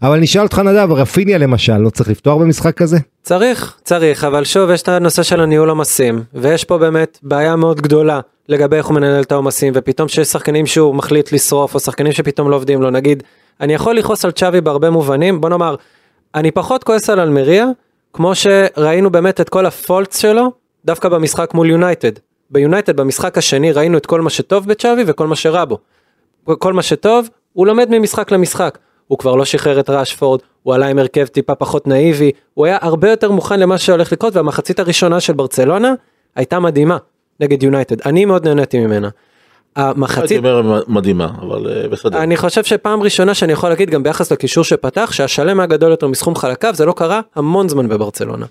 [0.03, 2.99] אבל נשאל אותך נדב רפיניה למשל לא צריך לפתוח במשחק כזה?
[3.23, 7.81] צריך, צריך, אבל שוב יש את הנושא של הניהול עומסים, ויש פה באמת בעיה מאוד
[7.81, 12.13] גדולה לגבי איך הוא מנהל את העומסים, ופתאום שיש שחקנים שהוא מחליט לשרוף, או שחקנים
[12.13, 13.23] שפתאום לא עובדים לו, נגיד,
[13.61, 15.75] אני יכול לכעוס על צ'אבי בהרבה מובנים, בוא נאמר,
[16.35, 17.67] אני פחות כועס על אלמריה,
[18.13, 20.53] כמו שראינו באמת את כל הפולטס שלו,
[20.85, 22.13] דווקא במשחק מול יונייטד.
[22.51, 25.79] ביונייטד במשחק השני ראינו את כל מה שטוב בצ'אבי וכל מה שרע בו.
[26.45, 28.79] כל מה שטוב, הוא לומד ממשחק למשחק.
[29.07, 32.79] הוא כבר לא שחרר את ראשפורד, הוא עלה עם הרכב טיפה פחות נאיבי, הוא היה
[32.81, 35.95] הרבה יותר מוכן למה שהולך לקרות, והמחצית הראשונה של ברצלונה
[36.37, 36.97] הייתה מדהימה
[37.41, 38.01] נגד יונייטד.
[38.07, 39.09] אני מאוד נהניתי ממנה.
[39.77, 42.23] הייתי המחצית, אומר מדהימה אבל אה, בסדר.
[42.23, 46.07] אני חושב שפעם ראשונה שאני יכול להגיד גם ביחס לקישור שפתח, שהשלם היה גדול יותר
[46.07, 48.47] מסכום חלקיו, זה לא קרה המון זמן בברצלונה.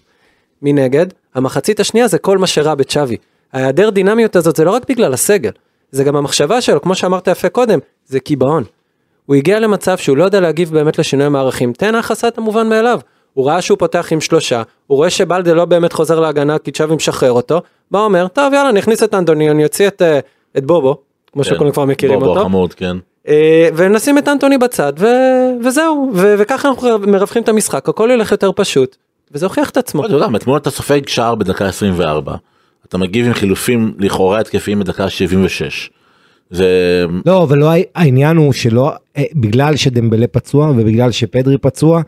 [0.61, 3.17] מנגד, המחצית השנייה זה כל מה שרע בצ'אבי.
[3.53, 5.51] ההיעדר דינמיות הזאת זה לא רק בגלל הסגל,
[5.91, 8.63] זה גם המחשבה שלו, כמו שאמרת יפה קודם, זה קיבעון.
[9.25, 12.99] הוא הגיע למצב שהוא לא יודע להגיב באמת לשינוי מערכים, תנח עשה את המובן מאליו.
[13.37, 16.95] הוא ראה שהוא פותח עם שלושה, הוא רואה שבלדה לא באמת חוזר להגנה כי צ'אבי
[16.95, 20.19] משחרר אותו, בא אומר, טוב יאללה נכניס את אנדוני, אני אוציא את, אה,
[20.57, 20.97] את בובו,
[21.33, 21.49] כמו כן.
[21.49, 22.43] שכולם כבר מכירים בוא, אותו.
[22.43, 22.97] חמוד, כן.
[23.27, 25.05] אה, ונשים את אנטוני בצד ו...
[25.63, 26.35] וזהו ו...
[26.37, 28.95] וככה אנחנו מרווחים את המשחק הכל ילך יותר פשוט
[29.31, 30.05] וזה הוכיח את עצמו.
[30.05, 32.35] אתה יודע, אתמול אתה סופג שער בדקה 24,
[32.87, 35.89] אתה מגיב עם חילופים לכאורה התקפיים בדקה 76.
[36.49, 36.65] זה...
[37.25, 42.01] לא, אבל לא, העניין הוא שלא, אה, בגלל שדמבלה פצוע ובגלל שפדרי פצוע,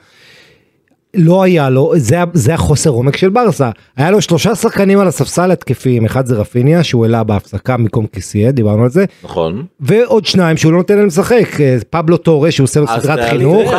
[1.14, 3.70] לא היה לו, זה, זה החוסר עומק של ברסה.
[3.98, 8.52] היה לו שלושה שחקנים על הספסל התקפיים, אחד זה רפיניה שהוא העלה בהפסקה במקום קיסיה,
[8.52, 9.66] דיברנו על זה, נכון.
[9.80, 13.74] ועוד שניים שהוא לא נותן להם לשחק, אה, פבלו טורה שהוא עושה לו סדרת חינוך.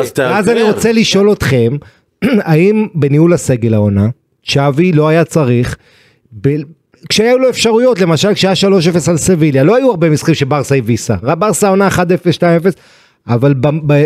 [0.00, 0.38] לפדרי.
[0.38, 1.76] אז אני רוצה לשאול אתכם,
[2.24, 4.08] האם בניהול הסגל העונה,
[4.46, 5.76] צ'אבי לא היה צריך,
[6.40, 6.56] ב...
[7.08, 11.68] כשהיו לו אפשרויות, למשל כשהיה 3-0 על סביליה, לא היו הרבה משחקים שברסה הביסה, ברסה
[11.68, 12.00] עונה 1-0, 2-0,
[13.28, 13.66] אבל ב...
[13.92, 14.04] ב...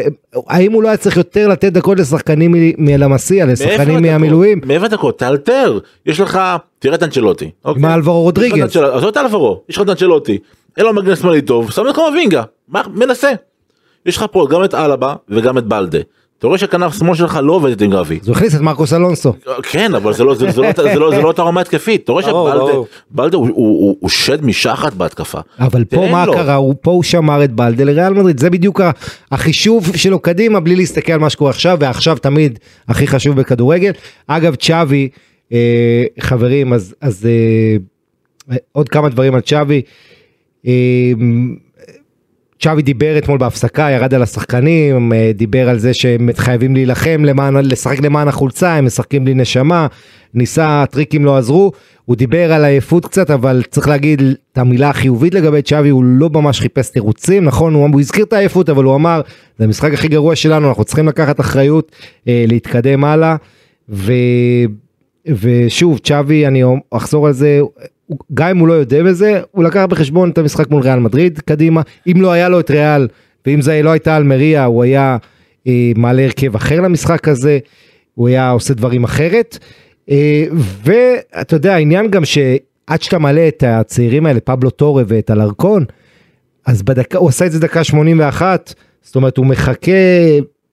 [0.48, 4.60] האם הוא לא היה צריך יותר לתת דקות לשחקנים מ- מלמסיה, לשחקנים מהמילואים?
[4.64, 6.40] מעבר לדקות, תאלתר, יש לך,
[6.78, 7.50] תראה את אנצ'לוטי.
[7.64, 7.82] אוקיי?
[7.84, 8.76] עם אלברו רודריגז.
[8.76, 10.38] עזוב את אלברו, יש לך את אנצ'לוטי,
[10.76, 13.32] אין לו מגן שמאלי טוב, שם לך וינגה, מה, מנסה.
[14.06, 15.98] יש לך פה גם את אלבה וגם את בלדה.
[16.38, 18.18] אתה רואה שכנף שמאל שלך לא עובדת עם גבי.
[18.22, 19.32] אז הוא הכניס את מרקוס אלונסו.
[19.62, 22.12] כן אבל זה לא זה זה לא זה לא זה לא אותה רמה התקפית אתה
[22.12, 25.38] רואה שבלדה הוא- הוא הוא- הוא שד משחת בהתקפה.
[25.58, 26.32] אבל פה מה לו.
[26.32, 26.54] קרה?
[26.54, 28.80] הוא פה הוא שמר את בלדה לריאל מדריד, זה בדיוק
[29.32, 33.90] החישוב שלו קדימה בלי להסתכל על מה שקורה עכשיו, ועכשיו תמיד הכי חשוב בכדורגל.
[34.26, 35.08] אגב צ'אבי,
[35.52, 35.58] אה,
[36.20, 37.28] חברים, אז, אז
[38.50, 39.82] אה, עוד כמה דברים על צ'אבי.
[40.66, 40.72] אה,
[42.60, 47.56] צ'אבי דיבר אתמול בהפסקה, ירד על השחקנים, אה, דיבר על זה שהם חייבים להילחם, למען,
[47.56, 49.86] לשחק למען החולצה, הם משחקים בלי נשמה,
[50.34, 51.72] ניסה, הטריקים לא עזרו,
[52.04, 56.30] הוא דיבר על עייפות קצת, אבל צריך להגיד את המילה החיובית לגבי צ'אבי, הוא לא
[56.30, 59.20] ממש חיפש תירוצים, נכון, הוא, הוא הזכיר את העייפות, אבל הוא אמר,
[59.58, 61.92] זה המשחק הכי גרוע שלנו, אנחנו צריכים לקחת אחריות,
[62.28, 63.36] אה, להתקדם הלאה,
[63.88, 64.12] ו...
[65.28, 67.60] ושוב, צ'אבי, אני אחזור על זה,
[68.34, 71.82] גם אם הוא לא יודע בזה, הוא לקח בחשבון את המשחק מול ריאל מדריד קדימה,
[72.06, 73.08] אם לא היה לו את ריאל,
[73.46, 75.16] ואם זה לא הייתה אלמריה, הוא היה
[75.66, 77.58] אה, מעלה הרכב אחר למשחק הזה,
[78.14, 79.58] הוא היה עושה דברים אחרת.
[80.10, 80.44] אה,
[80.84, 85.84] ואתה יודע, העניין גם שעד שאתה מעלה את הצעירים האלה, פבלו טורה ואת אלרקון,
[86.66, 89.92] אז בדקה, הוא עשה את זה דקה 81, זאת אומרת הוא מחכה,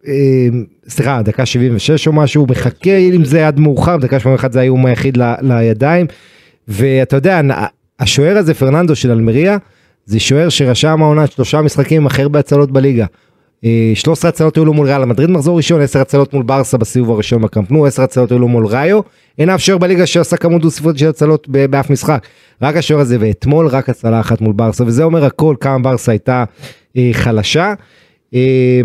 [0.08, 0.48] אה,
[0.88, 4.86] סליחה, דקה 76 או משהו, הוא מחכה עם זה עד מאוחר, דקה 81 זה האיום
[4.86, 6.06] היחיד ל, לידיים,
[6.68, 7.42] ואתה יודע,
[8.00, 9.58] השוער הזה, פרננדו של אלמריה,
[10.06, 13.06] זה שוער שרשם העונה שלושה משחקים עם הכי הרבה הצלות בליגה.
[13.66, 17.12] אה, 13 הצלות היו לו מול ריאל מדריד מחזור ראשון, 10 הצלות מול ברסה בסיבוב
[17.12, 19.02] הראשון בקמפנו, 10 הצלות היו לו מול ראיו,
[19.38, 22.28] אין אף שוער בליגה שעשה כמות דו ספרית של הצלות באף משחק,
[22.62, 26.44] רק השוער הזה, ואתמול רק הצלה אחת מול ברסה, וזה אומר הכל כמה ברסה הייתה
[26.98, 27.74] אה, חלשה.
[28.34, 28.82] אה,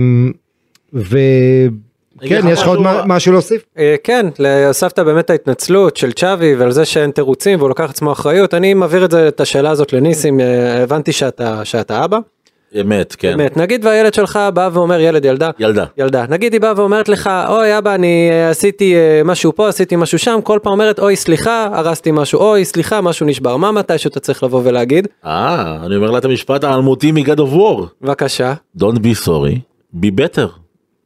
[0.95, 1.75] וכן,
[2.23, 3.63] לך יש לך עוד משהו- להוסיף?
[3.79, 4.27] אה, כן,
[4.67, 8.75] הוספת באמת את ההתנצלות של צ'אבי ועל זה שאין תירוצים והוא לקח עצמו אחריות, אני
[8.75, 12.19] מעביר את זה, את השאלה הזאת לניסים, אה, הבנתי שאתה, שאתה אבא,
[12.81, 13.37] אמת כן.
[13.37, 15.85] באמת, נגיד והילד שלך בא ואומר, ילד, ילדה, ילדה.
[15.99, 20.19] ילדה, נגיד היא באה ואומרת לך, אוי אבא, אני אה, עשיתי משהו פה, עשיתי משהו
[20.19, 24.21] שם, כל פעם אומרת, אוי סליחה, הרסתי משהו, אוי סליחה, משהו נשבר, מה מתי שאתה
[24.21, 25.09] צריך לבוא ולהגיד?
[25.25, 27.87] אה אני אומר לה את המשפט האלמותי מגד אוף וור.
[28.03, 29.59] בבקשה, Don't be sorry,
[29.95, 30.49] be better.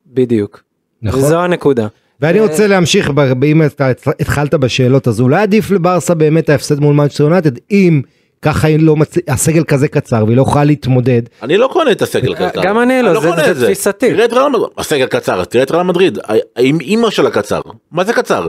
[0.07, 0.61] בדיוק.
[1.03, 1.21] נכון.
[1.21, 1.87] זו הנקודה.
[2.21, 6.95] ואני רוצה להמשיך, ב- אם אתה התחלת בשאלות, אז אולי עדיף לברסה באמת ההפסד מול
[6.95, 8.03] מנצ'סטר יונייטד, אם
[8.43, 9.15] ככה היא לא מצ...
[9.29, 11.23] הסגל כזה קצר והיא לא יכולה להתמודד.
[11.43, 12.63] אני לא קונה את הסגל קצר.
[12.63, 14.11] גם אני לא, זה- קונה זה תפיסתי.
[14.11, 16.19] תראה את ריאל מדריד, הסגל קצר, תראה את ריאל מדריד,
[16.59, 17.61] עם אימא של הקצר,
[17.93, 18.47] מה זה קצר?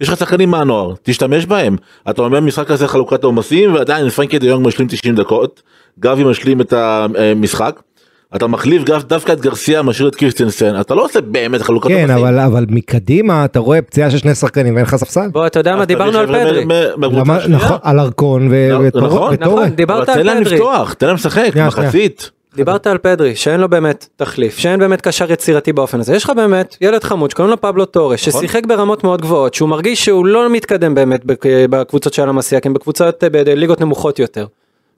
[0.00, 1.76] יש לך שחקנים מהנוער, תשתמש בהם.
[2.10, 5.62] אתה אומר משחק כזה חלוקת עומסים ועדיין פרנקי דה יונג משלים 90 דקות,
[5.98, 7.80] גבי משלים את המשחק.
[8.36, 12.26] אתה מחליף דווקא את גרסיה משאיר את קירסטנסן אתה לא עושה באמת חלוקת כן, עומסים.
[12.26, 15.28] אבל, אבל מקדימה אתה רואה פציעה של שני שחקנים ואין לך ספסל.
[15.32, 16.64] בוא, אתה יודע מה, דיברנו על פדרי.
[17.48, 19.34] נכון, על ארקון לא, וטור- נכון.
[19.40, 20.54] נכון, דיברת תן על להם פדרי.
[20.54, 21.50] לפתוח, תן להם לשחק.
[21.66, 22.30] מחצית.
[22.56, 26.14] דיברת על פדרי, שאין לו באמת תחליף, שאין באמת קשר יצירתי באופן הזה.
[26.14, 30.04] יש לך באמת ילד חמוד שקוראים לו פבלו טורה, ששיחק ברמות מאוד גבוהות, שהוא מרגיש
[30.04, 32.22] שהוא לא מתקדם באמת בק- בקבוצות של
[32.64, 34.46] הם בקבוצות, אה, בליגות נמוכות יותר.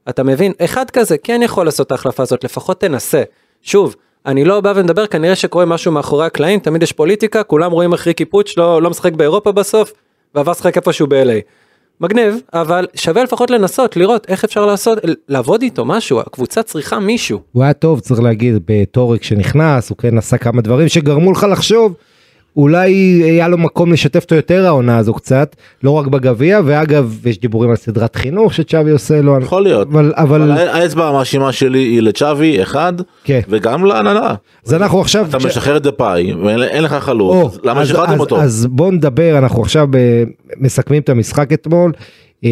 [0.08, 0.52] אתה מבין?
[0.58, 3.22] אחד כזה כן יכול לעשות את ההחלפה הזאת, לפחות תנסה.
[3.62, 7.92] שוב, אני לא בא ומדבר, כנראה שקורה משהו מאחורי הקלעים, תמיד יש פוליטיקה, כולם רואים
[7.92, 9.92] איך ריקי פוטש לא, לא משחק באירופה בסוף,
[10.34, 11.40] ועבר לשחק איפשהו ב-LA.
[12.00, 17.40] מגניב, אבל שווה לפחות לנסות, לראות איך אפשר לעשות, לעבוד איתו משהו, הקבוצה צריכה מישהו.
[17.52, 21.94] הוא היה טוב צריך להגיד בטורי כשנכנס הוא כן עשה כמה דברים שגרמו לך לחשוב
[22.56, 22.90] אולי
[23.24, 27.70] היה לו מקום לשתף אותו יותר העונה הזו קצת לא רק בגביע ואגב יש דיבורים
[27.70, 29.88] על סדרת חינוך שצ'אבי עושה לו יכול להיות.
[29.88, 32.92] אבל אבל אבל האצבע המאשימה שלי היא לצ'אבי אחד
[33.24, 33.40] כן.
[33.48, 34.34] וגם להנהלה.
[34.66, 38.20] אז אנחנו עכשיו אתה משחרר את דפאי ואין אין לך חלוץ למה אז- שחררתם אז-
[38.20, 38.40] אותו?
[38.40, 40.22] אז בוא נדבר אנחנו עכשיו ב-
[40.56, 41.92] מסכמים את המשחק אתמול.
[42.44, 42.50] אה,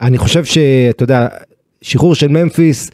[0.00, 1.26] אני חושב שאתה יודע
[1.82, 2.90] שחרור של ממפיס,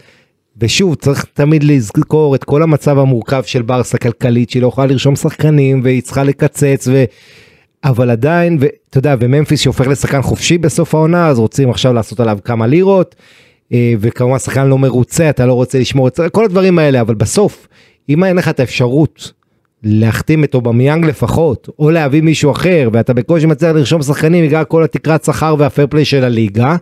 [0.61, 5.16] ושוב צריך תמיד לזכור את כל המצב המורכב של ברסה כלכלית שהיא לא יכולה לרשום
[5.16, 7.05] שחקנים והיא צריכה לקצץ ו...
[7.85, 12.38] אבל עדיין ואתה יודע וממפיס שהופך לשחקן חופשי בסוף העונה אז רוצים עכשיו לעשות עליו
[12.44, 13.14] כמה לירות
[13.73, 17.68] אה, וכמובן שחקן לא מרוצה אתה לא רוצה לשמור את כל הדברים האלה אבל בסוף
[18.09, 19.33] אם אין לך את האפשרות
[19.83, 24.85] להחתים את אובמיאנג לפחות או להביא מישהו אחר ואתה בקושי מצליח לרשום שחקנים בגלל כל
[24.85, 26.77] התקרת שכר וה fair play של הליגה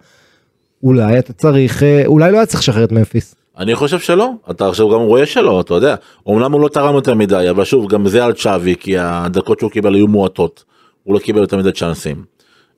[0.82, 3.34] אולי אתה צריך אה, אולי לא היה צריך לשחרר את ממפיס.
[3.58, 5.94] אני חושב שלא, אתה עכשיו גם רואה שלא, אתה יודע,
[6.28, 9.70] אמנם הוא לא תרם יותר מדי, אבל שוב, גם זה על צ'אבי, כי הדקות שהוא
[9.70, 10.64] קיבל היו מועטות,
[11.02, 12.24] הוא לא קיבל יותר מדי צ'אנסים.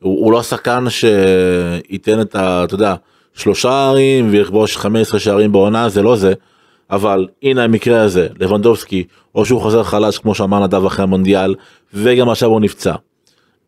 [0.02, 2.64] הוא, הוא לא השחקן שייתן את ה...
[2.64, 2.94] אתה יודע,
[3.34, 6.32] שלושה שערים ויכבוש 15 שערים בעונה, זה לא זה,
[6.90, 11.54] אבל הנה המקרה הזה, לבנדובסקי, או שהוא חוזר חלש כמו שאמר נדב אחרי המונדיאל,
[11.94, 12.94] וגם עכשיו הוא נפצע.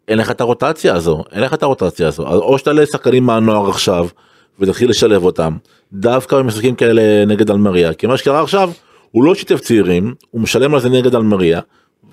[0.08, 4.06] אין לך את הרוטציה הזו, אין לך את הרוטציה הזו, או שתעלה שחקנים מהנוער עכשיו,
[4.60, 5.56] ותתחיל לשלב אותם,
[5.92, 8.70] דווקא במשחקים כאלה נגד אלמריה, כי מה שקרה עכשיו,
[9.10, 11.60] הוא לא שיתף צעירים, הוא משלם על זה נגד אלמריה,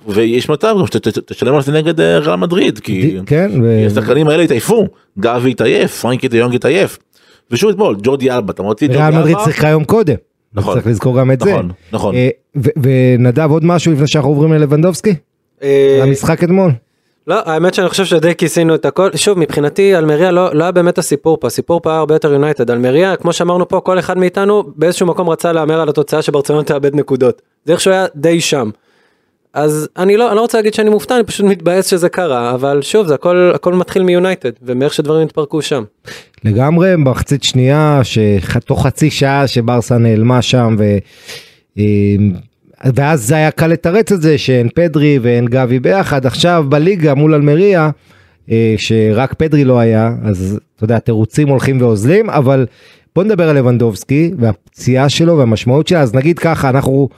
[0.07, 3.85] ויש מצב גם שתשלם על זה נגד אה, ריאל מדריד, כי כן, כי ו...
[3.87, 4.87] השחקנים האלה התעייפו,
[5.19, 6.97] גבי התעייף, פרנקי דיונג התעייף.
[7.51, 10.15] ושוב אתמול, ג'ורדי אלבה, אתה מוציא את ריאל ג'ורדי מדריד אלבה, שיחקה יום קודם.
[10.53, 10.73] נכון.
[10.73, 11.51] צריך לזכור גם את זה.
[11.51, 12.15] נכון, נכון.
[12.15, 15.15] אה, ונדב עוד משהו לפני שאנחנו עוברים ללבנדובסקי?
[15.63, 16.71] אה, המשחק אתמול.
[17.27, 19.09] לא, האמת שאני חושב שדי כיסינו את הכל.
[19.15, 22.71] שוב, מבחינתי אלמריה לא, לא היה באמת הסיפור פה, הסיפור פה היה הרבה יותר יונייטד.
[22.71, 26.95] אלמריה, כמו שאמרנו פה, כל אחד מאיתנו באיזשהו מקום רצה להמר על התוצאה שברצלונה תאבד
[26.95, 27.41] נקודות.
[27.65, 28.69] זה איכשהו היה די שם.
[29.53, 32.81] אז אני לא, אני לא רוצה להגיד שאני מופתע, אני פשוט מתבאס שזה קרה, אבל
[32.81, 35.83] שוב, זה הכל, הכל מתחיל מיונייטד, ומאיך שדברים התפרקו שם.
[36.43, 40.83] לגמרי במחצית שנייה שתוך חצי שעה שברסה נעלמה שם ו...
[42.85, 46.25] ואז זה היה קל לתרץ את זה שאין פדרי ואין גבי ביחד.
[46.25, 47.89] עכשיו בליגה מול אלמריה
[48.51, 52.65] אה, שרק פדרי לא היה אז אתה יודע תירוצים הולכים ואוזלים אבל
[53.15, 56.01] בוא נדבר על לבנדובסקי והפציעה שלו והמשמעות שלה.
[56.01, 57.09] אז נגיד ככה אנחנו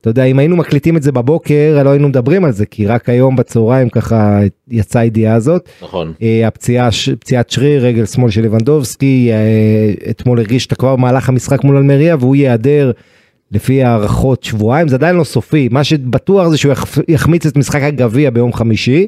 [0.00, 3.08] אתה יודע אם היינו מקליטים את זה בבוקר לא היינו מדברים על זה כי רק
[3.08, 5.68] היום בצהריים ככה יצאה הידיעה הזאת.
[5.82, 6.12] נכון.
[6.22, 6.88] אה, הפציעה,
[7.20, 12.16] פציעת שריר, רגל שמאל של לבנדובסקי, אה, אתמול הרגיש שאתה כבר במהלך המשחק מול אלמריה
[12.20, 12.92] והוא ייעדר
[13.52, 16.72] לפי הערכות שבועיים, זה עדיין לא סופי, מה שבטוח זה שהוא
[17.08, 19.06] יחמיץ את משחק הגביע ביום חמישי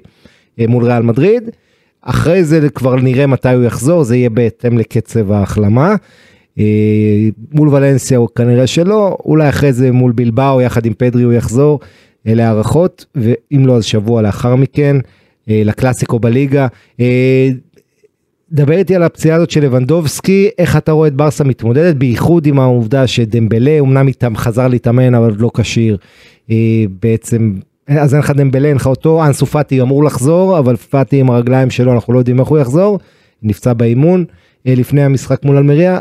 [0.60, 1.50] אה, מול ריאל מדריד,
[2.02, 5.94] אחרי זה כבר נראה מתי הוא יחזור, זה יהיה בהתאם לקצב ההחלמה.
[6.58, 6.64] אה,
[7.52, 11.80] מול ולנסיה הוא כנראה שלא, אולי אחרי זה מול בלבאו יחד עם פדרי הוא יחזור,
[12.26, 14.96] אלה הערכות, ואם לא אז שבוע לאחר מכן,
[15.50, 16.66] אה, לקלאסיקו בליגה.
[18.54, 22.60] דבר איתי על הפציעה הזאת של לבנדובסקי, איך אתה רואה את ברסה מתמודדת, בייחוד עם
[22.60, 25.96] העובדה שדמבלה אמנם איתם חזר להתאמן אבל לא כשיר,
[26.50, 26.56] אה,
[27.02, 27.54] בעצם,
[27.88, 31.70] אז אין לך דמבלה, אין לך אותו, אנסו פאטי אמור לחזור, אבל פאטי עם הרגליים
[31.70, 32.98] שלו אנחנו לא יודעים איך הוא יחזור,
[33.42, 34.24] נפצע באימון
[34.66, 35.98] אה, לפני המשחק מול אלמריה,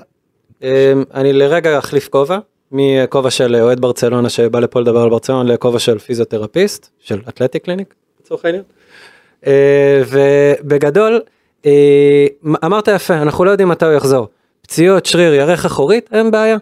[0.63, 2.37] אה, אני לרגע אחליף כובע,
[2.71, 7.93] מכובע של אוהד ברצלונה שבא לפה לדבר על ברצלונה לכובע של פיזיותרפיסט, של אתלטיק קליניק,
[8.21, 8.63] לצורך העניין.
[9.47, 11.21] אה, ובגדול,
[11.65, 12.25] אה,
[12.65, 14.27] אמרת יפה, אנחנו לא יודעים מתי הוא יחזור.
[14.61, 16.57] פציעות שריר ירך אחורית, אין בעיה.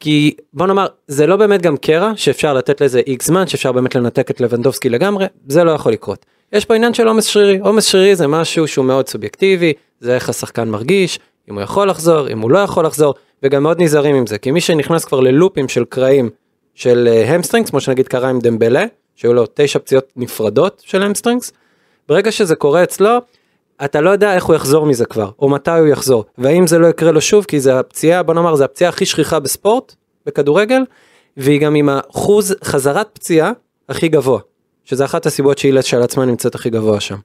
[0.00, 3.94] כי בוא נאמר, זה לא באמת גם קרע שאפשר לתת לזה איקס זמן, שאפשר באמת
[3.94, 6.26] לנתק את לבנדובסקי לגמרי, זה לא יכול לקרות.
[6.52, 10.28] יש פה עניין של עומס שרירי, עומס שרירי זה משהו שהוא מאוד סובייקטיבי, זה איך
[10.28, 11.18] השחקן מרגיש,
[11.50, 14.50] אם הוא יכול לחזור, אם הוא לא יכול לחזור, וגם מאוד נזהרים עם זה, כי
[14.50, 16.30] מי שנכנס כבר ללופים של קרעים
[16.74, 18.84] של hamstrings, כמו שנגיד קרה עם דמבלה,
[19.16, 21.52] שהיו לו תשע פציעות נפרדות של hamstrings,
[22.08, 23.18] ברגע שזה קורה אצלו,
[23.84, 26.86] אתה לא יודע איך הוא יחזור מזה כבר, או מתי הוא יחזור, והאם זה לא
[26.86, 29.94] יקרה לו שוב, כי זה הפציעה, בוא נאמר, זה הפציעה הכי שכיחה בספורט,
[30.26, 30.82] בכדורגל,
[31.36, 33.52] והיא גם עם אחוז חזרת פציעה
[33.88, 34.40] הכי גבוה,
[34.84, 37.16] שזה אחת הסיבות שהיא של עצמה נמצאת הכי גבוה שם.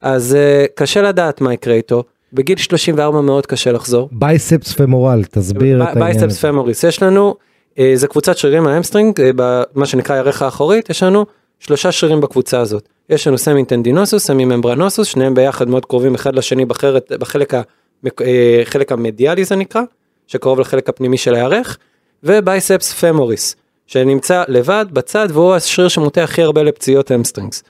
[0.00, 4.08] אז אה, קשה לדעת מה יקרה איתו, בגיל 34 מאוד קשה לחזור.
[4.12, 6.04] biceps femoral, תסביר את העניין.
[6.04, 6.44] Biceps.
[6.44, 7.34] Femoris, יש לנו,
[7.78, 11.26] אה, זה קבוצת שרירים ה hamstring, אה, במה שנקרא הירך האחורית, יש לנו
[11.60, 12.88] שלושה שרירים בקבוצה הזאת.
[13.08, 19.44] יש לנו semitendinosus, semimembranosus, שניהם ביחד מאוד קרובים אחד לשני בחלק, בחלק המק- אה, המדיאלי
[19.44, 19.82] זה נקרא,
[20.26, 21.78] שקרוב לחלק הפנימי של הירך,
[22.22, 23.56] ו biceps femoris,
[23.86, 27.62] שנמצא לבד בצד והוא השריר שמוטה הכי הרבה לפציעות hamstrings.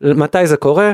[0.00, 0.92] מתי זה קורה?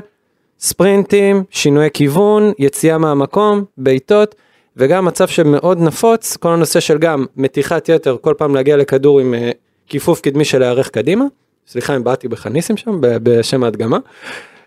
[0.61, 4.35] ספרינטים, שינויי כיוון, יציאה מהמקום, בעיטות,
[4.77, 9.35] וגם מצב שמאוד נפוץ, כל הנושא של גם מתיחת יתר, כל פעם להגיע לכדור עם
[9.35, 9.55] אה,
[9.87, 11.25] כיפוף קדמי של הירך קדימה,
[11.71, 13.99] סליחה אם באתי בך ניסים שם, בשם ההדגמה,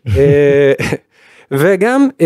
[0.08, 0.74] אה,
[1.52, 2.24] וגם אה,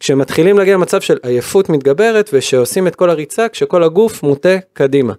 [0.00, 5.12] כשמתחילים להגיע למצב של עייפות מתגברת ושעושים את כל הריצה כשכל הגוף מוטה קדימה.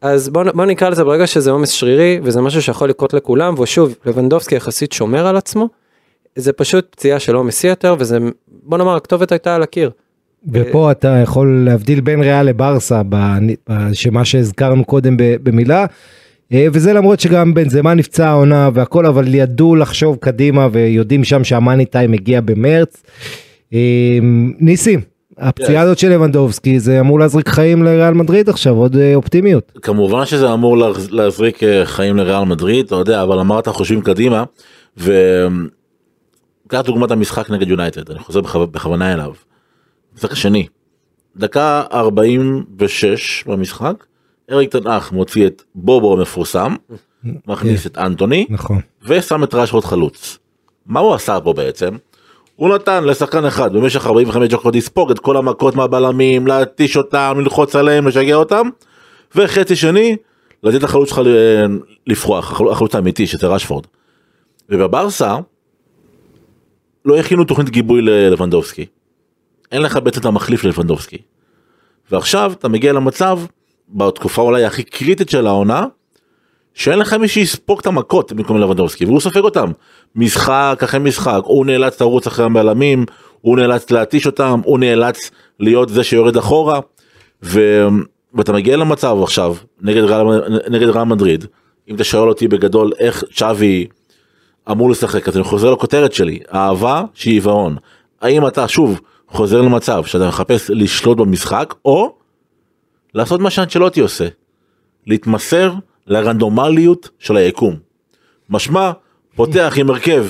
[0.00, 3.94] אז בוא, בוא נקרא לזה ברגע שזה עומס שרירי וזה משהו שיכול לקרות לכולם ושוב
[4.06, 5.68] לבנדובסקי יחסית שומר על עצמו.
[6.36, 8.18] זה פשוט פציעה של עומס יתר וזה
[8.48, 9.90] בוא נאמר הכתובת הייתה על הקיר.
[10.52, 13.02] ופה אתה יכול להבדיל בין ריאל לברסה,
[13.92, 15.86] שמה שהזכרנו קודם במילה, אה,
[16.54, 22.10] וזה למרות שגם בנזמה נפצע העונה והכל, אבל ידעו לחשוב קדימה ויודעים שם שהמאני טיים
[22.10, 23.02] מגיע במרץ.
[23.74, 24.18] אה,
[24.60, 25.00] ניסים,
[25.38, 25.84] הפציעה Yes.
[25.84, 29.72] הזאת של לבנדובסקי זה אמור להזריק חיים לריאל מדריד עכשיו, עוד אה, אופטימיות.
[29.82, 30.76] כמובן שזה אמור
[31.10, 34.44] להזריק אה, חיים לריאל מדריד, אתה יודע, אבל אמרת חושבים קדימה,
[34.96, 35.10] וקח
[36.84, 39.32] דוגמת המשחק נגד יונייטד, אני חוזר בכו- בכוונה אליו.
[40.12, 40.66] המשחק השני,
[41.36, 44.04] דקה 46 במשחק,
[44.50, 46.74] אריק תנאך מוציא את בובו המפורסם,
[47.48, 48.80] מכניס את אנטוני, נכון.
[49.02, 50.38] ושם את רשפורד חלוץ.
[50.86, 51.96] מה הוא עשה פה בעצם?
[52.56, 57.76] הוא נתן לשחקן אחד במשך 45 דקות לספוג את כל המכות מהבלמים, להתיש אותם, ללחוץ
[57.76, 58.68] עליהם, לשגע אותם,
[59.34, 60.16] וחצי שני,
[60.62, 63.84] לתת לחלוץ שלך ל- לפרוח, החלוץ החלוץ האמיתי שזה רשפורד.
[64.70, 65.36] ובברסה,
[67.04, 68.86] לא הכינו תוכנית גיבוי ללבנדובסקי.
[69.72, 71.18] אין לך בעצם את המחליף ללבנדובסקי.
[72.10, 73.38] ועכשיו אתה מגיע למצב,
[73.90, 75.84] בתקופה אולי הכי קריטית של העונה,
[76.74, 79.70] שאין לך מי שיספוג את המכות במקום לבנדובסקי והוא סופג אותם.
[80.14, 83.04] משחק אחרי משחק הוא נאלץ לרוץ אחרי הבלמים
[83.40, 85.30] הוא נאלץ להתיש אותם הוא נאלץ
[85.60, 86.80] להיות זה שיורד אחורה.
[87.42, 87.86] ו...
[88.34, 91.44] ואתה מגיע למצב עכשיו נגד ריאל, נגד ריאל מדריד
[91.88, 93.86] אם אתה שואל אותי בגדול איך צ'אבי
[94.70, 97.76] אמור לשחק אז אני חוזר לכותרת שלי אהבה שהיא עיוורון.
[98.20, 102.14] האם אתה שוב חוזר למצב שאתה מחפש לשלוט במשחק או
[103.18, 104.28] לעשות מה שאנצ'לוטי עושה
[105.06, 105.72] להתמסר
[106.06, 107.76] לרנדומליות של היקום.
[108.50, 108.90] משמע,
[109.34, 110.26] פותח עם הרכב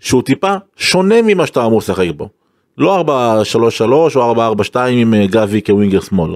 [0.00, 2.28] שהוא טיפה שונה ממה שאתה אמור לשחק בו.
[2.78, 3.04] לא
[3.80, 3.82] 4-3-3
[4.16, 4.34] או
[4.74, 6.34] 4-4-2 עם אה, גבי כווינגר שמאל.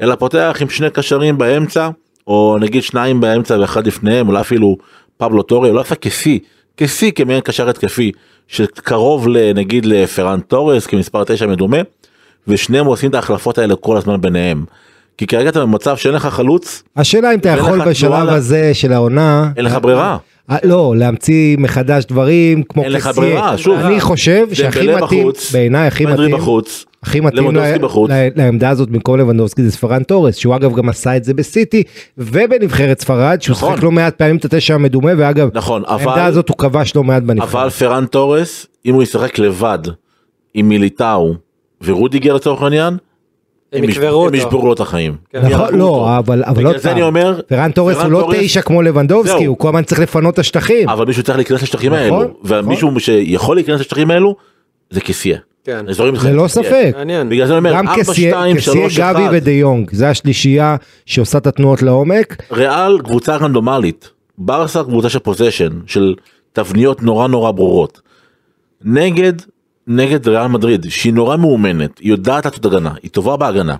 [0.00, 1.88] אלא פותח עם שני קשרים באמצע,
[2.26, 4.76] או נגיד שניים באמצע ואחד לפניהם, אולי אפילו
[5.16, 6.38] פבלו טורי, אולי אפילו כסייה,
[6.76, 8.12] כסייה כמעין קשר התקפי,
[8.48, 11.78] שקרוב לנגיד לפראן טורס כמספר 9 מדומה,
[12.48, 14.64] ושניהם עושים את ההחלפות האלה כל הזמן ביניהם.
[15.18, 18.74] כי כרגע אתה במצב שאין לך חלוץ, השאלה אם אתה יכול בשלב תנועה ל- הזה
[18.74, 20.16] של העונה, אין לך ברירה.
[20.50, 23.10] אה, לא, להמציא מחדש דברים כמו אין לך.
[23.16, 23.78] ברירה, שוב.
[23.78, 28.10] אני חושב שהכי מתאים, בעיניי הכי מתאים, בחוץ, הכי מתאים לבנדובסקי ל- בחוץ.
[28.10, 31.82] ל- לעמדה הזאת במקום לבנדובסקי זה ספרן תורס, שהוא אגב גם עשה את זה בסיטי
[32.18, 33.70] ובנבחרת ספרד, שהוא נכון.
[33.70, 37.04] שיחק לא מעט פעמים את התשע המדומה, ואגב, נכון, העמדה אבל- הזאת הוא כבש לא
[37.04, 37.72] מעט אבל בנבחרת.
[37.72, 39.78] פרן תורס, אם הוא ישחק לבד
[40.54, 41.34] עם מיליטאו
[41.84, 42.96] ורודיגר לצורך העניין,
[43.72, 44.36] הם יקברו הם אותו.
[44.36, 45.16] ישברו לו את החיים.
[45.30, 45.38] כן.
[45.44, 46.18] הם נכון, לא.
[46.18, 49.44] אבל אבל בגלל זה אני אומר, פרן תורס הוא לא תשע כמו לבנדובסקי.
[49.44, 50.88] הוא כל הזמן צריך לפנות את השטחים.
[50.88, 54.36] אבל מישהו צריך להיכנס לשטחים נכון, האלו, ומישהו שיכול להיכנס לשטחים האלו,
[54.90, 55.38] זה כסייה.
[55.64, 55.86] כן.
[56.24, 56.48] ללא.
[56.48, 56.92] ספק.
[57.28, 59.30] בגלל זה אני אומר, גם 4, קסיה, 2, קסיה, 3, גבי 1.
[59.32, 62.42] ודי יונג, זה השלישייה שעושה את התנועות לעומק.
[62.52, 66.14] ריאל קבוצה רנדומלית, ברסה קבוצה של position, של
[66.52, 68.00] תבניות נורא נורא ברורות.
[68.84, 69.32] נגד,
[69.86, 73.76] נגד ריאל מדריד, שהיא נורא מאומנת, היא יודעת לעשות הגנה, היא טובה בהגנה.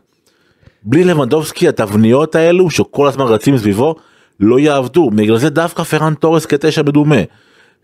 [0.83, 3.95] בלי לבנדובסקי התבניות האלו שכל הזמן רצים סביבו
[4.41, 7.23] לא יעבדו, בגלל זה דווקא פראן טורס כתשע מדומה.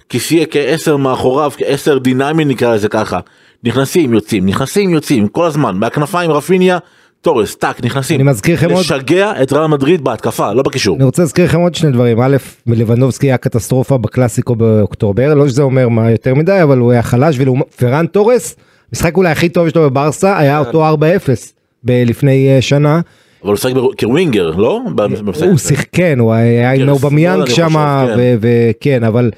[0.09, 3.21] כסייה כעשר מאחוריו, כעשר דינמי נקרא לזה ככה.
[3.65, 6.79] נכנסים יוצאים, נכנסים יוצאים, כל הזמן, מהכנפיים רפיניה,
[7.21, 8.21] טורס, טאק, נכנסים.
[8.21, 10.97] אני מזכיר לכם עוד- לשגע את ריאל מדריד בהתקפה, לא בקישור.
[10.97, 15.63] אני רוצה להזכיר לכם עוד שני דברים, א', לבנדובסקי היה קטסטרופה בקלאסיקו באוקטובר, לא שזה
[15.63, 18.57] אומר מה יותר מדי, אבל הוא היה חלש, ופרן תורס,
[18.93, 20.99] המשחק אולי הכי טוב שלו בברסה, היה אותו 4-0
[21.85, 23.01] ב- לפני אה, שנה,
[23.43, 24.81] אבל הוא שיחק כווינגר, לא?
[25.41, 25.59] הוא.
[25.59, 27.75] שיחק, כן, הוא היה עם כן, אובמיאנג שם,
[28.17, 28.37] כן.
[28.41, 29.31] וכן, אבל...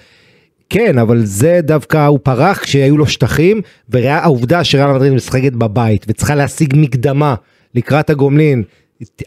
[0.72, 6.34] כן, אבל זה דווקא, הוא פרח כשהיו לו שטחים, והעובדה שריאל מדריד משחקת בבית וצריכה
[6.34, 7.34] להשיג מקדמה
[7.74, 8.62] לקראת הגומלין,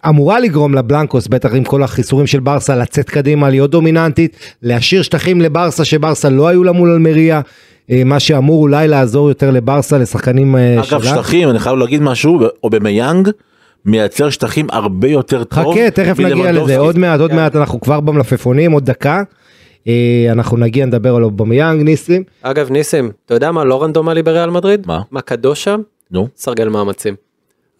[0.09, 5.41] אמורה לגרום לבלנקוס, בטח עם כל החיסורים של ברסה, לצאת קדימה, להיות דומיננטית, להשאיר שטחים
[5.41, 7.41] לברסה שברסה לא היו לה מול אלמריה,
[7.91, 12.39] אה, מה שאמור אולי לעזור יותר לברסה, לשחקנים אה, אגב שטחים, אני חייב להגיד משהו,
[12.63, 13.29] או במיאנג,
[13.85, 15.73] מייצר שטחים הרבה יותר טוב.
[15.73, 16.51] חכה, תכף נגיע.
[16.51, 19.23] לזה, עוד מעט, עוד מעט, אנחנו כבר במלפפונים, עוד דקה.
[19.87, 22.23] אה, אנחנו נגיע, נדבר על אובמיאנג, ניסים.
[22.41, 24.87] אגב ניסים, אתה יודע מה לא רנדומלי בריאל מדריד?
[24.87, 25.01] מה?
[25.11, 25.81] מה קדוש שם?
[26.11, 27.15] נו, סרגל מאמצים.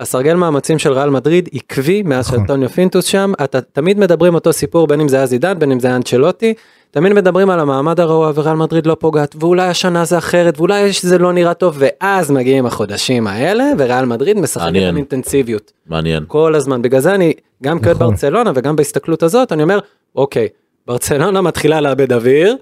[0.04, 2.40] הסרגל מאמצים של ריאל מדריד עקבי מאז נכון.
[2.40, 5.80] שאנטוניו פינטוס שם, אתה תמיד מדברים אותו סיפור בין אם זה היה זידן בין אם
[5.80, 6.54] זה היה אנצ'לוטי,
[6.92, 11.18] תמיד מדברים על המעמד הרעוע וריאל מדריד לא פוגעת ואולי השנה זה אחרת ואולי זה
[11.18, 14.76] לא נראה טוב ואז מגיעים החודשים האלה וריאל מדריד משחקת.
[14.76, 16.24] עם אינטנסיביות מעניין.
[16.28, 17.34] כל הזמן בגלל זה אני
[17.64, 17.94] גם נכון.
[17.94, 19.80] ברצלונה וגם בהסתכלות הזאת אני אומר
[20.16, 20.48] אוקיי
[20.88, 22.56] ברצלונה מתחילה לאבד אוויר.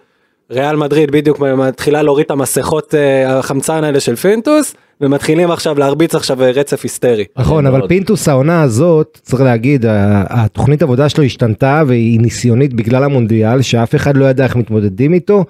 [0.51, 6.15] ריאל מדריד בדיוק מתחילה להוריד את המסכות אה, החמצן האלה של פינטוס ומתחילים עכשיו להרביץ
[6.15, 7.25] עכשיו רצף היסטרי.
[7.37, 7.87] נכון, אבל.
[7.87, 9.85] פינטוס העונה הזאת, צריך להגיד,
[10.29, 15.45] התוכנית עבודה שלו השתנתה והיא ניסיונית בגלל המונדיאל, שאף אחד לא ידע איך מתמודדים איתו,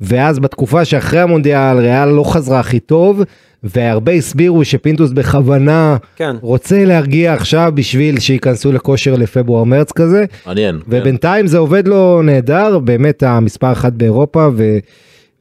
[0.00, 3.22] ואז בתקופה שאחרי המונדיאל ריאל לא חזרה הכי טוב,
[3.62, 6.36] והרבה הסבירו שפינטוס בכוונה כן.
[6.40, 10.78] רוצה להרגיע עכשיו בשביל שייכנסו לכושר לפברואר-מרץ כזה, מעניין.
[10.78, 10.84] כן.
[10.88, 14.78] ובינתיים זה עובד לו נהדר, באמת המספר אחת באירופה, ו,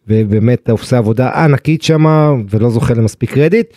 [0.08, 3.68] ובאמת עושה עבודה ענקית שמה, ולא זוכה למספיק קרדיט.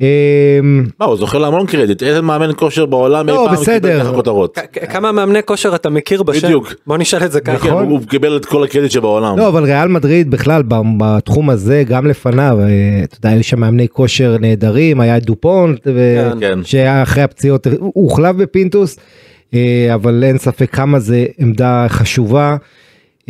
[0.00, 3.90] אמ, מה, הוא זוכה להמון קרדיט, איזה מאמן כושר בעולם אי לא, פעם בסדר.
[3.90, 4.58] קיבל ככה כותרות.
[4.90, 6.46] כמה מאמני כושר אתה מכיר בשם?
[6.46, 6.74] בדיוק.
[6.86, 7.58] בוא נשאל את זה ככה.
[7.58, 7.86] כן, נכון.
[7.90, 9.38] הוא קיבל את כל הקרדיט שבעולם.
[9.38, 10.62] לא, אבל ריאל מדריד בכלל
[10.98, 16.30] בתחום הזה, גם לפניו, אה, אתה יודע, היו שם מאמני כושר נהדרים, היה דופונט, כן.
[16.40, 16.58] כן.
[16.64, 18.98] שהיה אחרי הפציעות, הוא הוחלף בפינטוס,
[19.54, 22.56] אה, אבל אין ספק כמה זה עמדה חשובה.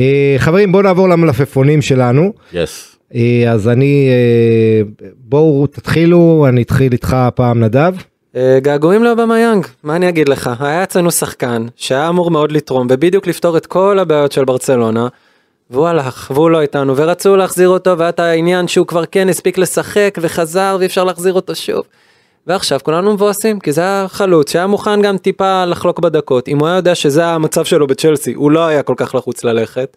[0.00, 2.32] אה, חברים, בואו נעבור למלפפונים שלנו.
[2.52, 2.96] יס.
[3.14, 4.82] אה, אז אני, אה,
[5.18, 7.94] בואו תתחילו, אני אתחיל איתך הפעם נדב.
[8.62, 10.50] געגועים לאובמה יאנג, מה אני אגיד לך?
[10.60, 15.08] היה אצלנו שחקן שהיה אמור מאוד לתרום ובדיוק לפתור את כל הבעיות של ברצלונה.
[15.70, 19.58] והוא הלך, והוא לא איתנו, ורצו להחזיר אותו, והיה את העניין שהוא כבר כן הספיק
[19.58, 21.82] לשחק וחזר ואי אפשר להחזיר אותו שוב.
[22.46, 26.48] ועכשיו כולנו מבואסים, כי זה היה חלוץ שהיה מוכן גם טיפה לחלוק בדקות.
[26.48, 29.96] אם הוא היה יודע שזה המצב שלו בצ'לסי, הוא לא היה כל כך לחוץ ללכת.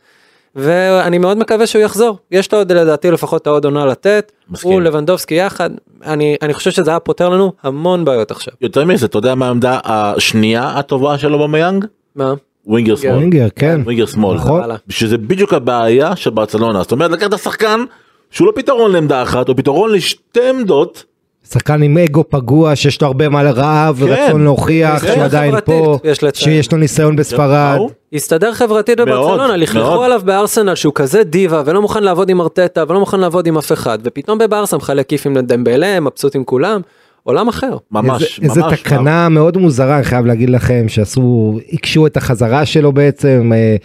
[0.55, 2.17] ואני מאוד מקווה שהוא יחזור.
[2.31, 4.31] יש לו עוד לדעתי לפחות העוד עונה לתת.
[4.49, 4.71] מסכים.
[4.71, 5.69] הוא לבנדובסקי יחד.
[6.05, 8.53] אני, אני חושב שזה היה פותר לנו המון בעיות עכשיו.
[8.61, 11.85] יותר מזה, אתה יודע מה העמדה השנייה הטובה שלו אובמיאנג?
[12.15, 12.33] מה?
[12.65, 13.13] winger שמאל.
[13.13, 13.81] winger, כן.
[13.83, 14.37] winger שמאל.
[14.37, 14.59] נכון.
[14.59, 14.75] וואלה.
[14.89, 16.81] שזה בדיוק הבעיה של ברצלונה.
[16.81, 17.83] זאת אומרת, לקחת שחקן
[18.31, 21.03] שהוא לא פתרון לעמדה אחת, הוא פתרון לשתי עמדות.
[21.51, 25.07] שחקן עם אגו פגוע שיש לו הרבה מה לרעב ורצון להוכיח כן.
[25.13, 26.19] שהוא עדיין חברתית, פה, יש.
[26.33, 27.79] שיש לו ניסיון בספרד.
[28.13, 30.03] הסתדר חברתית בברצלונה, לכלכו.
[30.03, 33.71] עליו בארסנל שהוא כזה דיבה ולא מוכן לעבוד עם ארטטה ולא מוכן לעבוד עם אף
[33.71, 36.81] אחד, ופתאום בברסה מחלק כיפים לדמבלה, מבסוט עם כולם,
[37.23, 37.77] עולם אחר.
[37.91, 38.73] ממש, איזה, ממש.
[38.73, 43.51] איזה תקנה מאוד מוזרה אני חייב להגיד לכם שעשו הקשו את החזרה שלו בעצם.
[43.55, 43.75] אה,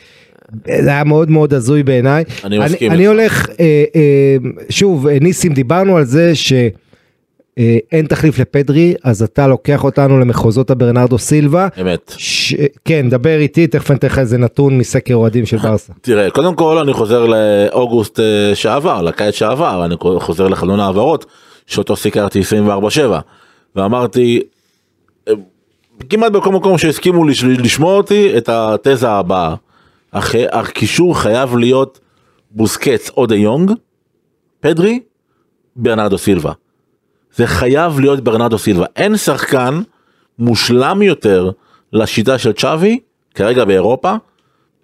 [0.82, 2.24] זה היה מאוד מאוד הזוי בעיניי.
[2.44, 3.10] אני מסכים אני איתך.
[3.10, 4.36] הולך אה, אה,
[4.70, 6.34] שוב אה, ניסים דיברנו על זה
[7.58, 11.68] שאין תחליף לפדרי אז אתה לוקח אותנו למחוזות הברנרדו סילבה.
[11.80, 12.12] אמת.
[12.16, 12.54] ש...
[12.84, 15.92] כן דבר איתי תכף אני אתן לך איזה נתון מסקר אוהדים של ברסה.
[16.00, 21.26] תראה, קודם כל אני חוזר לאוגוסט אה, שעבר, לקיץ שעבר, אני חוזר לחלון העברות,
[21.66, 23.00] שאותו סיקרתי 24/7,
[23.76, 24.40] ואמרתי,
[25.28, 25.32] אה,
[26.10, 29.54] כמעט בכל מקום שהסכימו לש- לשמוע אותי, את התזה הבאה.
[30.52, 32.00] הקישור חייב להיות
[32.50, 33.70] בוסקץ או דה יונג,
[34.60, 35.00] פדרי,
[35.76, 36.52] ברנרדו סילבה.
[37.36, 38.86] זה חייב להיות ברנרדו סילבה.
[38.96, 39.80] אין שחקן
[40.38, 41.50] מושלם יותר
[41.92, 42.98] לשיטה של צ'אבי,
[43.34, 44.14] כרגע באירופה,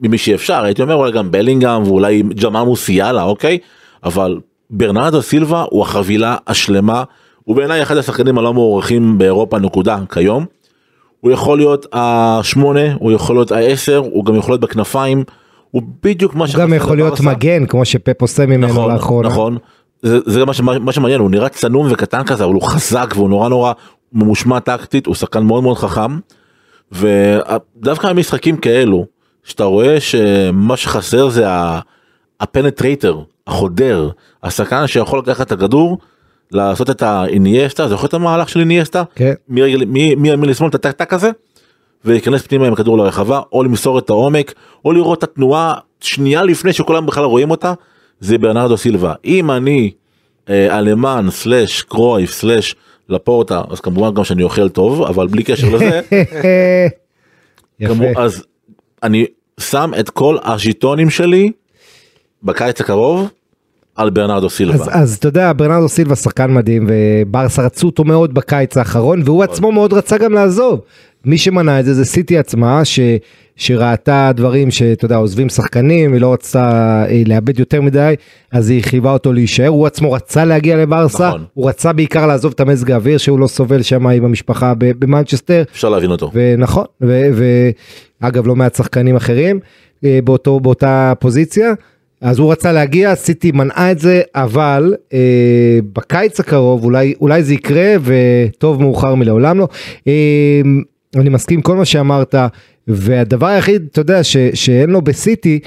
[0.01, 3.59] ממי שאפשר, הייתי אומר אולי גם בלינגהם ואולי ג'מאל מוסיאלה, אוקיי?
[4.05, 4.41] אבל
[4.71, 7.05] ברנרדו סילבה הוא החבילה השלמה,
[7.45, 10.47] הוא בעיניי אחד השחקנים הלא מוערכים באירופה נקודה כיום.
[11.21, 15.25] הוא יכול להיות השמונה, הוא יכול להיות העשר, הוא גם יכול להיות בכנפיים,
[15.71, 17.31] הוא בדיוק מה הוא גם יכול להיות לברסה.
[17.31, 19.29] מגן כמו שפפ עושה ממנו נכון, לאחרונה.
[19.29, 19.59] נכון.
[20.03, 23.29] זה, זה מה, שמה, מה שמעניין, הוא נראה צנום וקטן כזה, אבל הוא חזק והוא
[23.29, 23.73] נורא נורא
[24.13, 26.19] ממושמע טקטית, הוא שחקן מאוד מאוד חכם.
[26.93, 29.07] ודווקא המשחקים כאלו,
[29.45, 31.45] שאתה רואה שמה שחסר זה
[32.41, 34.11] ה penetrator, החודר,
[34.43, 35.99] השחקן שיכול לקחת את הכדור,
[36.53, 39.03] לעשות את האינייסטה, זוכר את המהלך של אינייסטה?
[39.15, 39.33] כן.
[39.49, 41.31] מימין לשמאל את הטק-טק הזה?
[42.05, 46.73] ולהיכנס פנימה עם הכדור לרחבה, או למסור את העומק, או לראות את התנועה שנייה לפני
[46.73, 47.73] שכולם בכלל רואים אותה,
[48.21, 49.15] זה ברנרדו סילבה.
[49.25, 49.91] אם אני
[50.49, 52.75] אה, אלמן סלאש קרויף סלאש
[53.09, 56.01] לפורטה, אז כמובן גם שאני אוכל טוב, אבל בלי קשר לזה.
[57.87, 58.45] כמו, אז
[59.03, 59.27] אני
[59.61, 61.53] שם את כל הז'יטונים שלי
[62.43, 63.31] בקיץ הקרוב
[64.01, 64.75] על ברנרדו סילבה.
[64.75, 69.43] אז, אז אתה יודע ברנרדו סילבה שחקן מדהים וברסה רצו אותו מאוד בקיץ האחרון והוא
[69.43, 70.81] עצמו מאוד רצה גם לעזוב.
[71.25, 73.01] מי שמנע את זה זה סיטי עצמה ש,
[73.57, 78.15] שראתה דברים שאתה יודע עוזבים שחקנים היא לא רצתה אה, לאבד יותר מדי
[78.53, 81.45] אז היא חייבה אותו להישאר הוא עצמו רצה להגיע לברסה נכון.
[81.55, 85.89] הוא רצה בעיקר לעזוב את המזג האוויר שהוא לא סובל שם עם המשפחה במנצ'סטר אפשר
[85.89, 86.31] להבין אותו.
[86.35, 89.61] ונכון, ואגב לא מעט שחקנים אחרים
[90.05, 91.73] אה, באותו, באותה פוזיציה,
[92.21, 97.55] אז הוא רצה להגיע, סיטי מנעה את זה, אבל אה, בקיץ הקרוב אולי, אולי זה
[97.55, 99.69] יקרה וטוב מאוחר מלעולם לא.
[100.09, 100.61] אה,
[101.17, 102.35] אני מסכים כל מה שאמרת,
[102.89, 105.59] והדבר היחיד, אתה יודע, ש, שאין לו בסיטי,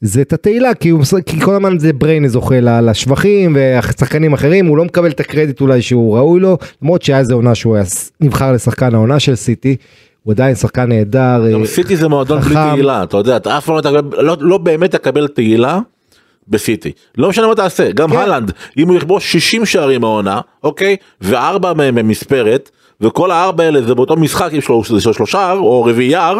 [0.00, 4.76] זה את התהילה, כי, הוא, כי כל הזמן זה בריינה זוכה לשבחים ושחקנים אחרים, הוא
[4.76, 7.84] לא מקבל את הקרדיט אולי שהוא ראוי לו, למרות שהיה איזה עונה שהוא היה
[8.20, 9.76] נבחר לשחקן העונה של סיטי,
[10.22, 11.50] הוא עדיין שחקן נהדר.
[11.52, 12.54] גם אה, סיטי זה מועדון בלי.
[12.54, 15.78] תהילה, אתה יודע, אתה אף פעם לא לא, לא באמת תקבל תהילה
[16.48, 16.92] בסיטי.
[17.18, 18.16] לא משנה מה תעשה, גם כן.
[18.16, 22.70] הלנד, אם הוא יכבוש 60 שערים העונה, אוקיי, וארבע מהם הם מספרת,
[23.00, 26.38] וכל הארבע האלה זה באותו משחק, יש לו יש לו שלושה או רביעייר,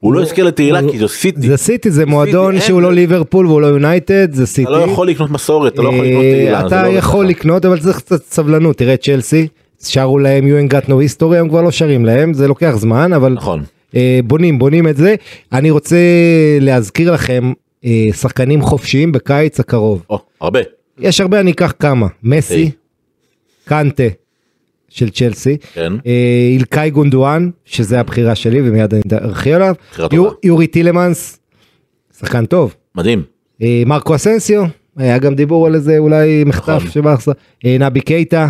[0.00, 1.48] הוא לא יזכה לתהילה כי זה סיטי.
[1.48, 2.60] זה סיטי, זה מועדון.
[2.60, 4.62] שהוא לא ליברפול והוא לא יונייטד, זה סיטי.
[4.62, 6.60] אתה לא יכול לקנות מסורת, אתה לא יכול לקנות אה, תהילה.
[6.60, 7.26] זה אתה לא עובד יכול.
[7.26, 9.48] לקנות אבל צריך קצת סבלנות תראה צ'לסי
[9.84, 13.12] שרו להם you ain't got no history הם כבר לא שרים להם זה לוקח זמן
[13.12, 13.62] אבל נכון.
[13.96, 15.14] אה, בונים בונים את זה
[15.52, 15.96] אני רוצה
[16.60, 17.52] להזכיר לכם
[18.12, 20.60] שחקנים חופשיים בקיץ הקרוב או, הרבה.
[20.98, 22.70] יש הרבה אני אקח כמה מסי.
[23.64, 24.04] קנטה
[24.88, 25.92] של צ'לסי כן.
[26.06, 29.74] אה, אילקאי גונדואן שזה הבחירה שלי ומיד אני ארחיב עליו
[30.12, 30.34] יור-.
[30.42, 31.38] יורי טילמנס
[32.18, 33.22] שחקן טוב מדהים.
[33.62, 34.64] אה, מרקו אסנסיו,
[34.96, 36.90] היה גם דיבור על איזה אולי מחטף נכון.
[36.90, 37.32] של ברסה,
[37.64, 38.48] אה, נבי קייטה,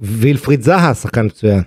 [0.00, 1.62] וילפריד זהה, שחקן מצוין.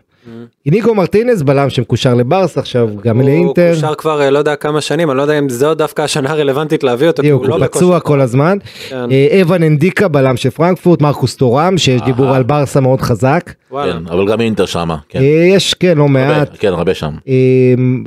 [0.66, 4.82] איניגו מרטינז בלם שמקושר לברסה עכשיו גם הוא לאינטר, קושר כבר אה, לא יודע כמה
[4.82, 7.66] שנים, אני לא יודע אם זו דווקא השנה הרלוונטית להביא אותו, הוא לא הוא.
[7.66, 8.58] פצוע כל הזמן.
[8.90, 9.12] כן.
[9.12, 13.54] אה, אבן אנדיקה בלם של פרנקפורט, מרקוס טורם שיש דיבור על ברסה מאוד חזק.
[13.72, 14.98] כן, אבל גם אינטר שמה.
[15.10, 15.20] כן.
[15.20, 16.50] אה, יש כן לא הרבה, מעט.
[16.60, 17.16] כן, הרבה שם.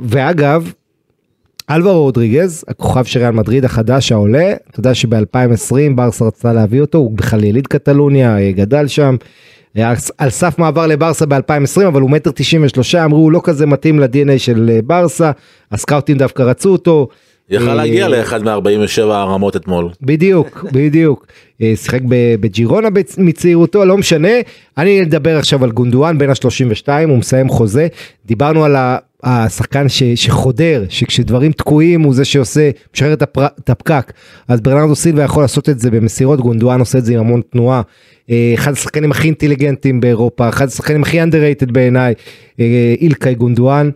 [0.03, 0.71] ואגב,
[1.69, 6.97] אלברו רודריגז, הכוכב של ריאל מדריד החדש העולה, אתה יודע שב-2020 ברסה רצתה להביא אותו,
[6.97, 9.15] הוא בכלל יליד קטלוניה, גדל שם,
[10.17, 14.37] על סף מעבר לברסה ב-2020, אבל הוא מטר 93, אמרו הוא לא כזה מתאים ל-DNA
[14.37, 15.31] של אה, ברסה,
[15.71, 17.07] הסקאוטים דווקא רצו אותו.
[17.49, 19.89] יכל אה, להגיע לאחד מ-47 הרמות אתמול.
[20.01, 21.27] בדיוק, בדיוק.
[21.61, 21.99] אה, שיחק
[22.39, 24.33] בג'ירונה מצעירותו, לא משנה.
[24.77, 27.87] אני אדבר עכשיו על גונדואן בן ה-32, הוא מסיים חוזה.
[28.25, 28.75] דיברנו על
[29.23, 33.45] השחקן ש- שחודר, שכשדברים תקועים הוא זה שעושה, משחרר את, הפר...
[33.59, 34.13] את הפקק.
[34.47, 37.81] אז ברנרדו סילבה יכול לעשות את זה במסירות, גונדואן עושה את זה עם המון תנועה.
[38.29, 42.13] אה, אחד השחקנים הכי אינטליגנטים באירופה, אחד השחקנים הכי underrated בעיניי,
[42.59, 43.89] אה, אילקאי גונדואן.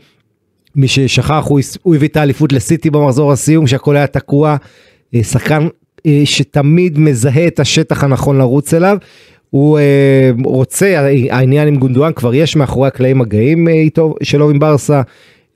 [0.76, 4.56] מי ששכח הוא, הוא הביא את האליפות לסיטי במחזור הסיום שהכל היה תקוע.
[5.16, 5.68] אה, שחקן
[6.26, 8.98] שתמיד מזהה את השטח הנכון לרוץ אליו.
[9.54, 14.60] הוא אה, רוצה, העניין עם גונדואן כבר יש מאחורי הקלעים מגעים אה, איתו שלו עם
[14.60, 15.02] ברסה,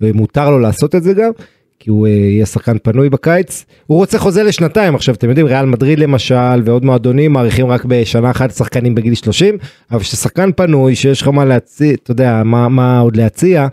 [0.01, 1.31] ומותר לו לעשות את זה גם,
[1.79, 3.65] כי הוא אה, יהיה שחקן פנוי בקיץ.
[3.87, 8.31] הוא רוצה חוזה לשנתיים, עכשיו אתם יודעים, ריאל מדריד למשל ועוד מועדונים מעריכים רק בשנה
[8.31, 9.57] אחת שחקנים בגיל 30,
[9.91, 13.67] אבל כששחקן פנוי שיש לך מה להציע, אתה יודע, מה, מה עוד להציע.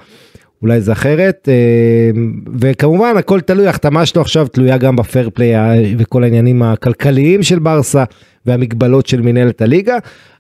[0.65, 2.21] אולי זה אחרת אה,
[2.59, 7.59] וכמובן הכל תלוי החתמה שלו עכשיו תלויה גם בפייר פליי אה, וכל העניינים הכלכליים של
[7.59, 8.05] ברסה
[8.47, 9.97] והמגבלות של מנהלת הליגה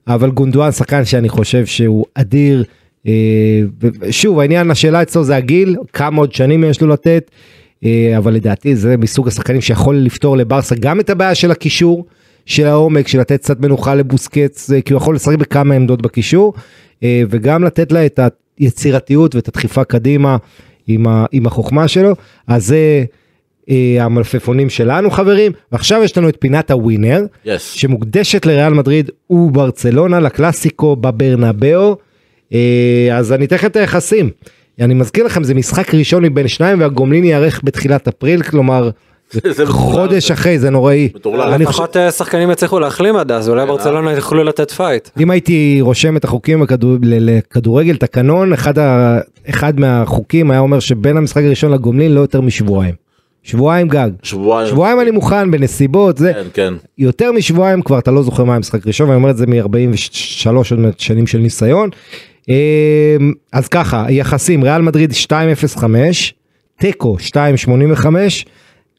[0.07, 2.64] אבל גונדואן שחקן שאני חושב שהוא אדיר
[3.07, 3.12] אה,
[3.81, 7.31] ושוב העניין השאלה אצלו זה הגיל כמה עוד שנים יש לו לתת
[8.16, 12.05] אבל לדעתי זה מסוג השחקנים שיכול לפתור לברסה גם את הבעיה של הקישור.
[12.47, 16.55] של העומק, של לתת קצת מנוחה לבוסקץ, כי הוא יכול לשחק בכמה עמדות בקישור,
[17.05, 18.20] וגם לתת לה את
[18.59, 20.37] היצירתיות ואת הדחיפה קדימה
[20.87, 22.15] עם, ה, עם החוכמה שלו.
[22.47, 23.05] אז זה
[23.71, 27.49] אה, המלפפונים שלנו חברים, ועכשיו יש לנו את פינת ה winner, Yes.
[27.59, 31.97] שמוקדשת לריאל מדריד וברצלונה, לקלאסיקו בברנבאו.
[32.53, 34.31] אה, אז אני אתן לכם את היחסים.
[34.81, 38.91] אני מזכיר לכם, זה משחק ראשון מבין שניים והגומלין ייערך בתחילת אפריל, כלומר,
[39.66, 41.09] חודש אחרי, זה נוראי.
[41.59, 45.09] לפחות אה, שחקנים יצליחו להחלים עד אז, אולי ברצלונה יוכלו לתת פייט.
[45.20, 46.64] אם הייתי רושם את החוקים
[47.03, 48.53] לכדורגל תקנון
[49.51, 53.05] אחד, מהחוקים היה אומר שבין המשחק הראשון לגומלין לא יותר משבועיים.
[53.45, 54.11] שבועיים גג.
[54.22, 54.70] שבועיים.
[54.70, 56.74] שבועיים אני מוכן בנסיבות זה כן, כן.
[56.99, 60.78] יותר משבועיים כבר אתה לא זוכר מה המשחק הראשון ואני אומר את זה מ-43 עוד
[60.78, 61.91] מעט שנים של ניסיון.
[62.49, 62.55] אמ,
[63.53, 65.85] אז ככה יחסים ריאל מדריד 2.05
[66.78, 68.07] תיקו 2.85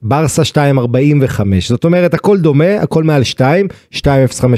[0.01, 3.99] ברסה 2.45 זאת אומרת הכל דומה הכל מעל 2 2.05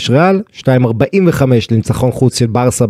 [0.09, 2.85] ריאל 2.45 לניצחון חוץ של ברסה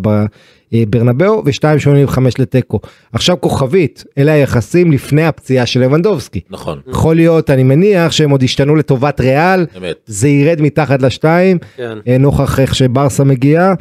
[0.72, 2.80] בברנבאו ו-2.85 לתיקו
[3.14, 6.42] עכשיו כוכבית אלה היחסים לפני הפציעה של לבנדובסקי.
[6.50, 6.80] נכון.
[6.88, 9.96] יכול להיות אני מניח שהם עוד ישתנו לטובת ריאל אמת.
[10.06, 11.98] זה ירד מתחת לשתיים כן.
[12.08, 13.74] אה, נוכח איך שברסה מגיעה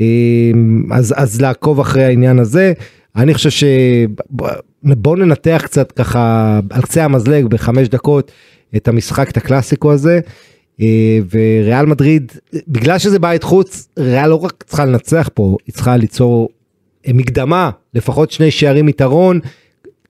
[0.00, 0.04] אה,
[0.90, 2.72] אז אז לעקוב אחרי העניין הזה
[3.16, 8.32] אני חושב שבואו ננתח קצת ככה על קצה המזלג בחמש דקות
[8.76, 10.20] את המשחק את הקלאסיקו הזה.
[10.80, 12.32] אה, וריאל מדריד
[12.68, 16.48] בגלל שזה בית חוץ ריאל לא רק צריכה לנצח פה היא צריכה ליצור
[17.06, 19.40] אה, מקדמה לפחות שני שערים יתרון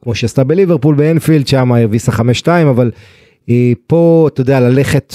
[0.02, 2.90] כמו שעשתה בליברפול באנפילד שם הרביסה 5-2 אבל
[3.50, 5.14] אה, פה אתה יודע ללכת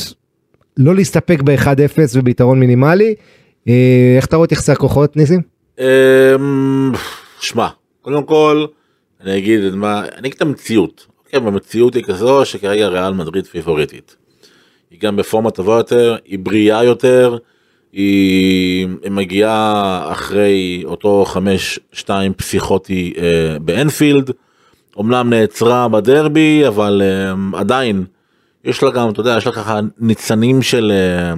[0.78, 3.16] לא להסתפק ב-1-0 וביתרון מינימלי.
[4.18, 5.42] איך אתה רואה את יחסי הכוחות ניסים?
[5.80, 6.92] אמ,
[7.40, 7.68] שמע,
[8.02, 8.66] קודם כל,
[9.22, 11.08] אני אגיד את מה, אני אגיד את המציאות.
[11.26, 14.16] אוקיי, המציאות היא כזו שכרגע ריאל מדריד פיבוריטית.
[14.92, 17.38] היא גם בפורמה טובה יותר, היא בריאה יותר,
[17.94, 21.26] היא, היא מגיעה אחרי אותו
[21.96, 24.32] 5-2 פסיכוטי אה, באנפילד.
[25.00, 28.06] אמנם נעצרה בדרבי, אבל אה, עדיין
[28.64, 31.34] יש לה גם, אתה יודע, יש לה ככה ניצנים של, אה,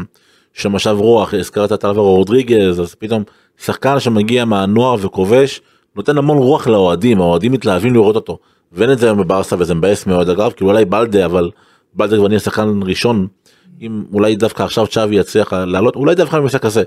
[0.53, 3.23] של משב רוח, הזכרת את אלברו רודריגז, אז פתאום
[3.57, 5.61] שחקן שמגיע מהנוער וכובש,
[5.95, 8.37] נותן המון רוח לאוהדים, האוהדים מתלהבים לראות אותו.
[8.71, 11.49] ואין את זה היום בברסה וזה מבאס מאוד אגב, כאילו אולי בלדה, אבל
[11.93, 13.27] בלדה כבר נהיה שחקן ראשון,
[13.81, 16.83] אם אולי דווקא עכשיו צ'אבי יצליח לעלות, אולי דווקא במשחק הזה.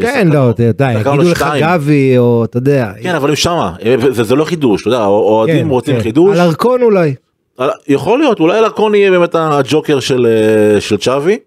[0.00, 1.44] כן, לא, אתה יודע, יגידו לך.
[1.60, 2.92] גבי, או אתה יודע.
[3.02, 3.72] כן, אבל הם שמה,
[4.10, 6.02] זה, זה לא חידוש, אתה יודע, אוהדים כן, רוצים כן.
[6.02, 6.36] חידוש.
[6.38, 7.14] על ארכון אולי.
[7.58, 11.38] על- יכול להיות אולי לקון יהיה באמת הג'וקר של אה, של צ'אבי.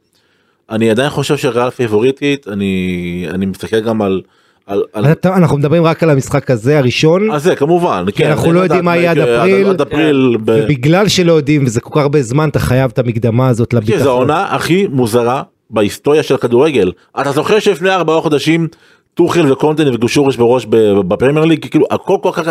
[0.70, 4.22] אני עדיין חושב שריאל פיבוריטית אני אני מסתכל גם על.
[4.68, 8.60] על, על אנחנו מדברים רק על המשחק הזה הראשון, על זה כמובן כן, אנחנו לא
[8.60, 9.68] יודעים מה יהיה עד עד- אפריל.
[9.68, 13.48] עד אפריל ב- ובגלל שלא יודעים וזה כל כך הרבה זמן אתה חייב את המקדמה
[13.48, 14.08] הזאת כן, זו לביטחון.
[14.08, 16.92] העונה הכי מוזרה בהיסטוריה של כדורגל
[17.22, 18.68] אתה זוכר שלפני ארבעה חודשים
[19.14, 20.66] טוחל וקונטה נפגשו שורש בראש
[21.08, 22.48] בפרמייר ליג כאילו הכל כל כך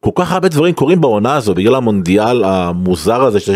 [0.00, 3.50] כל כך הרבה דברים קורים בעונה הזו בגלל המונדיאל המוזר הזה ש...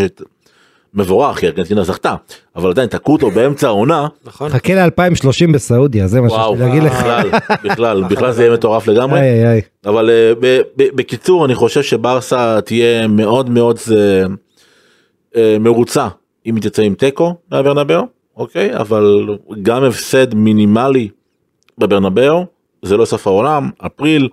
[0.95, 2.15] מבורך כי ארגנטינה זכתה
[2.57, 4.51] אבל עדיין תקעו אותו באמצע העונה נכון?
[4.51, 6.93] חכה ל-2030 בסעודיה זה מה שיש לי להגיד לך.
[6.99, 7.31] בכלל
[7.65, 9.21] בכלל בכלל זה יהיה מטורף לגמרי.
[9.87, 14.25] אבל אה, ב- ב- בקיצור אני חושב שברסה תהיה מאוד מאוד אה,
[15.37, 16.09] אה, מרוצה
[16.47, 18.03] אם היא תצא עם תיקו מהברנבאו
[18.37, 19.27] אוקיי אבל
[19.63, 21.09] גם הפסד מינימלי
[21.79, 22.47] בברנבאו
[22.83, 24.29] זה לא סוף העולם אפריל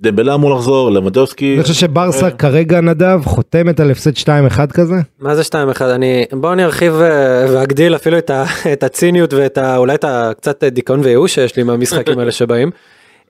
[0.00, 4.94] דמבלה אמור לחזור לבדובסקי אני חושב שברסה כרגע נדב חותמת על הפסד 2-1 כזה.
[5.20, 5.82] מה זה 2-1?
[5.82, 10.04] אני, בוא אני ארחיב אה, ואגדיל אפילו את, ה, את הציניות ואת ה, אולי את
[10.04, 12.70] ה, קצת דיכאון וייאוש שיש לי מהמשחקים האלה שבאים.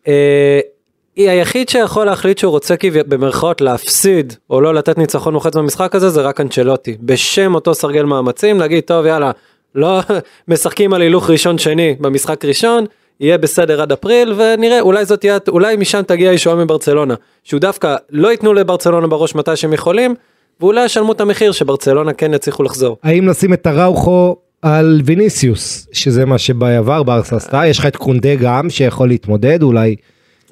[0.09, 0.61] אה,
[1.17, 5.95] היא היחיד שיכול להחליט שהוא רוצה כביכול במרכאות להפסיד או לא לתת ניצחון מוחץ במשחק
[5.95, 6.97] הזה זה רק אנצ'לוטי.
[7.01, 9.31] בשם אותו סרגל מאמצים להגיד טוב יאללה
[9.75, 10.01] לא
[10.49, 12.85] משחקים על הילוך ראשון שני במשחק ראשון
[13.21, 17.15] יהיה בסדר עד אפריל ונראה אולי זאת תהיה אולי משם תגיע הישועה מברצלונה
[17.45, 20.15] שהוא דווקא לא ייתנו לברצלונה בראש מתי שהם יכולים
[20.61, 22.97] ואולי ישלמו את המחיר שברצלונה כן יצליחו לחזור.
[23.03, 28.35] האם לשים את הראוכו על ויניסיוס שזה מה שבעבר ברסה עשתה יש לך את קונדה
[28.35, 29.97] גם שיכול להתמודד אולי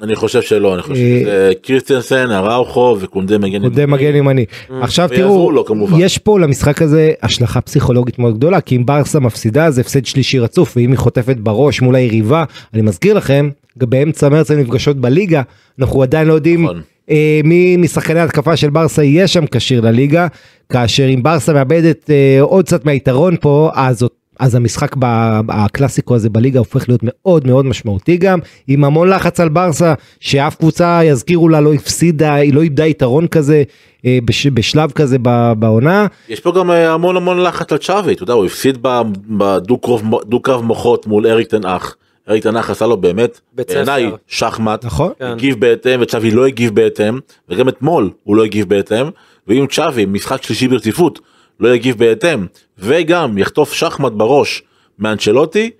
[0.02, 4.44] אני חושב שלא אני חושב אה, שזה קריסטיאנסן אראוכו וקונדה מגן קונדה מגן ימני.
[4.80, 6.00] עכשיו ויעזרו תראו.
[6.00, 10.38] יש פה למשחק הזה השלכה פסיכולוגית מאוד גדולה כי אם ברסה מפסידה זה הפסד שלישי
[10.38, 12.44] רצוף ואם היא חוטפת בראש מול היריבה
[12.74, 15.42] אני מזכיר לכם באמצע מרץ הן נפגשות בליגה
[15.80, 16.80] אנחנו עדיין לא יודעים נכון.
[17.10, 20.26] אה, מי משחקני התקפה של ברסה יהיה שם כשיר לליגה
[20.72, 24.25] כאשר אם ברסה מאבדת אה, עוד קצת מהיתרון פה אז זאת.
[24.38, 29.40] אז המשחק ב- הקלאסיקו הזה בליגה הופך להיות מאוד מאוד משמעותי גם עם המון לחץ
[29.40, 33.62] על ברסה שאף קבוצה יזכירו לה לא הפסידה היא לא איבדה יתרון כזה
[34.06, 38.12] אה, בש, בשלב כזה ב- בעונה יש פה גם אה, המון המון לחץ על צ'אבי,
[38.12, 41.96] אתה יודע, הוא הפסיד ב- בדו-קרב מוחות מול אריק תנאך.
[42.28, 44.10] אריק תנאך עשה לו באמת, בעיניי.
[44.26, 44.84] שחמט.
[44.84, 45.24] נכון כן.
[45.24, 47.18] הגיב בהתאם וצ'אבי לא הגיב בהתאם,
[47.48, 49.06] וגם אתמול הוא לא הגיב בהתאם,
[49.48, 51.20] ואם צ'אבי, משחק שלישי ברציפות,
[51.60, 52.46] לא יגיב בהתאם,
[52.78, 54.62] וגם יחטוף שחמט בראש
[54.98, 55.70] מאנצ'לוטי,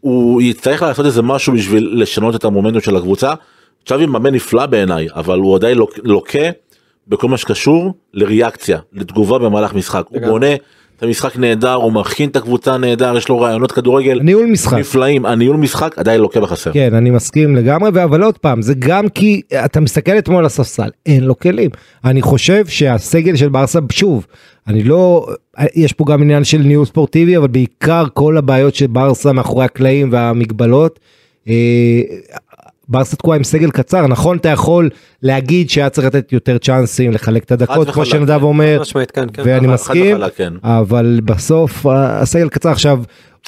[0.00, 3.34] הוא יצטרך לעשות איזה משהו בשביל לשנות את המומנטום של הקבוצה.
[3.86, 6.48] צ'אבי מאמן נפלא בעיניי, אבל הוא עדיין לוק- לוקה
[7.08, 10.04] בכל מה שקשור לריאקציה, לתגובה במהלך משחק.
[10.08, 10.20] הוא.
[10.20, 10.46] בונה
[11.00, 15.26] את המשחק נהדר, הוא מכין את הקבוצה נהדר, יש לו רעיונות כדורגל ניהול משחק נפלאים,
[15.26, 16.72] הניהול משחק עדיין לוקה בחסר.
[16.72, 20.88] כן אני מסכים לגמרי אבל עוד פעם זה גם כי אתה מסתכל אתמול על הספסל
[21.06, 21.70] אין לו כלים
[22.04, 24.26] אני חושב שהסגל של ברסה שוב
[24.68, 25.26] אני לא
[25.74, 30.08] יש פה גם עניין של ניהול ספורטיבי אבל בעיקר כל הבעיות של ברסה מאחורי הקלעים
[30.12, 31.00] והמגבלות.
[32.90, 34.90] ברסה תקועה עם סגל קצר נכון אתה יכול
[35.22, 38.42] להגיד שהיה צריך לתת יותר צ'אנסים לחלק את הדקות כמו וחלק, שנדב כן.
[38.44, 39.42] אומר כן, כן.
[39.44, 40.52] ואני מסכים כן.
[40.62, 42.98] אבל בסוף הסגל קצר עכשיו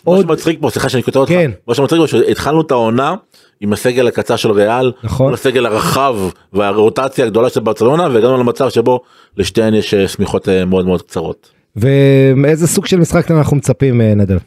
[0.06, 1.50] מה עוד שמצחיק פה, סליחה שאני קוטע אותך, כן.
[1.68, 3.14] מה שמצחיק פה שהתחלנו את העונה
[3.60, 5.34] עם הסגל הקצר של ריאל, נכון.
[5.34, 6.16] הסגל הרחב
[6.52, 9.00] והרוטציה הגדולה של ברצלונה והגענו למצב שבו
[9.36, 11.50] לשתיהן יש אה, שמיכות אה, מאוד מאוד קצרות.
[11.76, 14.38] ואיזה סוג של משחק אנחנו מצפים אה, נדב.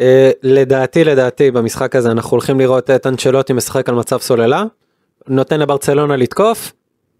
[0.00, 4.64] אה, לדעתי לדעתי במשחק הזה אנחנו הולכים לראות את אנצ'לוטי משחק על מצב סוללה,
[5.28, 6.72] נותן לברצלונה לתקוף,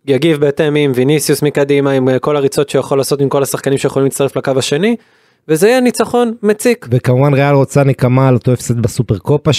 [0.07, 4.05] יגיב בהתאם עם ויניסיוס מקדימה עם אה, כל הריצות שיכול לעשות עם כל השחקנים שיכולים
[4.07, 4.97] להצטרף לקו השני,
[5.49, 6.87] וזה יהיה ניצחון מציק.
[6.91, 9.55] וכמובן ריאל רוצה נקמה על אותו הפסד בסופר קופה 3-1.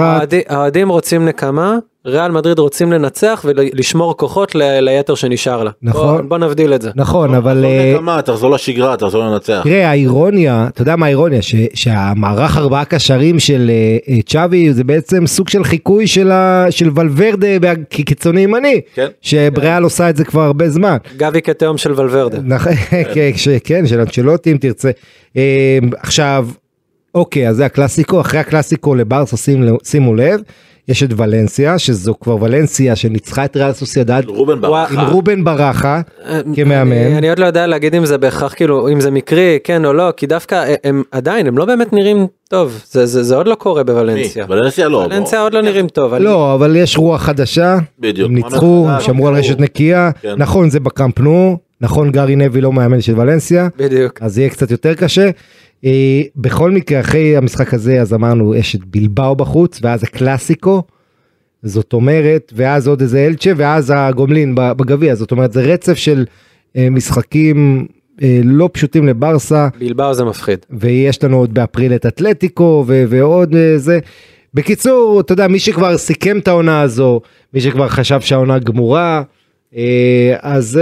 [0.00, 5.70] האוהדי- האוהדים רוצים נקמה, ריאל מדריד רוצים לנצח ולשמור כוחות ל- ליתר שנשאר לה.
[5.82, 6.16] נכון.
[6.16, 6.90] בוא, בוא נבדיל את זה.
[6.96, 9.60] נכון אבל תחזור אה, נקמה, תחזור לשגרה, תחזור לנצח.
[9.64, 13.70] תראה האירוניה אתה יודע מה האירוניה ש- שהמערך ארבעה קשרים של
[14.08, 19.06] אה, צ'אבי זה בעצם סוג של חיקוי של ה- של ולוורדה בה- כקיצוני ימני כן.
[19.20, 20.96] שבריאל עושה את זה כבר הרבה זמן.
[21.16, 22.38] גבי כתהום של ולוורדה.
[22.54, 22.72] נכון,
[23.14, 23.30] כן,
[23.64, 24.90] כן של אנצ'לוטי אם תרצה.
[25.98, 26.48] עכשיו
[27.14, 30.40] אוקיי, אז זה הקלאסיקו, אחרי הקלאסיקו לברסה, שים- שימו לב,
[30.90, 35.10] יש את ולנסיה, שזו כבר ולנסיה שניצחה את ריאל סוסיידד רובן וואו, עם ברכה.
[35.12, 36.00] רובן ברכה
[36.54, 36.92] כמאמן.
[36.92, 39.92] אני, אני עוד לא יודע להגיד אם זה בהכרח כאילו אם זה מקרי כן או
[39.92, 43.54] לא כי דווקא הם עדיין הם לא באמת נראים טוב זה זה, זה עוד לא
[43.54, 43.92] קורה מי?
[43.92, 44.46] בוולנסיה.
[44.48, 44.96] ולנסיה לא.
[44.96, 45.40] ולנסיה.
[45.40, 46.14] עוד לא נראים טוב.
[46.14, 48.28] לא, אבל יש רוח חדשה, בדיוק.
[48.28, 49.34] הם ניצחו, חדש, שמרו על.
[49.34, 50.34] רשת נקייה, כן.
[50.36, 54.18] נכון זה בקאמפ נו, נכון גארי נבי לא מאמן של ולנסיה, בדיוק.
[54.22, 55.30] אז יהיה קצת יותר קשה.
[55.84, 60.82] אה, בכל מקרה אחרי המשחק הזה אז אמרנו יש את בלבאו בחוץ ואז הקלאסיקו.
[61.62, 66.24] זאת אומרת ואז עוד איזה אלצ'ה ואז הגומלין בגביע זאת אומרת זה רצף של
[66.76, 67.86] אה, משחקים
[68.22, 70.58] אה, לא פשוטים לברסה בלבאו זה מפחיד.
[70.70, 73.98] ויש לנו עוד באפריל את אתלטיקו ו- ועוד זה.
[74.54, 77.20] בקיצור אתה יודע מי שכבר סיכם את העונה הזו
[77.54, 79.22] מי שכבר חשב שהעונה גמורה
[80.40, 80.80] אז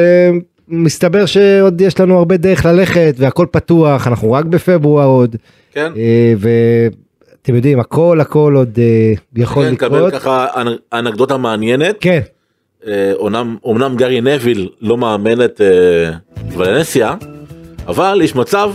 [0.68, 5.36] מסתבר שעוד יש לנו הרבה דרך ללכת והכל פתוח אנחנו רק בפברואר עוד
[5.72, 5.92] כן.
[5.96, 10.12] אה, ואתם יודעים הכל הכל עוד אה, יכול כן, לקרות.
[10.12, 11.96] ככה אנ- אנקדוטה מעניינת.
[12.00, 12.20] כן
[12.86, 15.60] אה, אומנם אומנם גארי נביל לא מאמן את
[16.56, 17.14] ולנסיה,
[17.86, 18.70] אבל יש מצב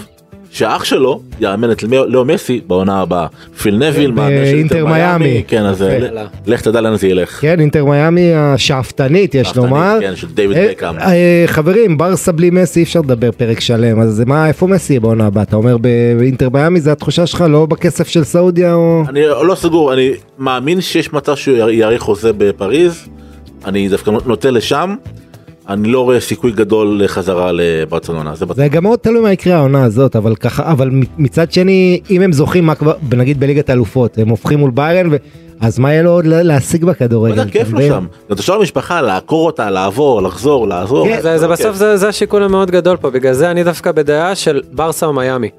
[0.53, 3.27] שהאח שלו יאמן את לאו מסי בעונה הבאה.
[3.61, 5.43] פיל נביל של באינטר אינטר מיאמי.
[5.47, 6.05] כן, אז אה, יפה.
[6.07, 7.41] ל- לך תדע לאן זה ילך.
[7.41, 9.97] כן אינטר מיאמי השאפתנית יש לומר.
[10.01, 10.99] כן, של דיוויד אה, בקאם.
[10.99, 15.25] אה, חברים ברסה בלי מסי אי אפשר לדבר פרק שלם אז מה איפה מסי בעונה
[15.25, 15.77] הבאה אתה אומר
[16.17, 20.81] באינטר מיאמי זה התחושה שלך לא בכסף של סעודיה או אני לא סגור, אני מאמין
[20.81, 23.07] שיש מצב שהוא יאר- יאריך חוזה בפריז.
[23.65, 24.95] אני דווקא נוטה לשם.
[25.69, 28.35] אני לא רואה סיכוי גדול לחזרה לברצלונה.
[28.35, 28.45] זה.
[28.55, 32.33] זה גם מאוד תלוי מה יקרה העונה הזאת אבל ככה אבל מצד שני אם הם
[32.33, 35.15] זוכים מה כבר נגיד בליגת האלופות הם הופכים מול ביירן ו-
[35.59, 37.35] אז מה יהיה לו עוד לה- להשיג בכדורגל?
[37.35, 37.87] וואלה, כיף אתה לו?
[37.87, 38.05] שם.
[38.29, 41.07] גם תשאל למשפחה לעקור אותה, לעבור, לחזור, לעזור.
[41.07, 41.47] כן, זה.
[41.47, 45.13] בסוף זה, זה השיקול המאוד גדול פה בגלל זה אני דווקא בדעה של ברסה או
[45.13, 45.49] מיאמי.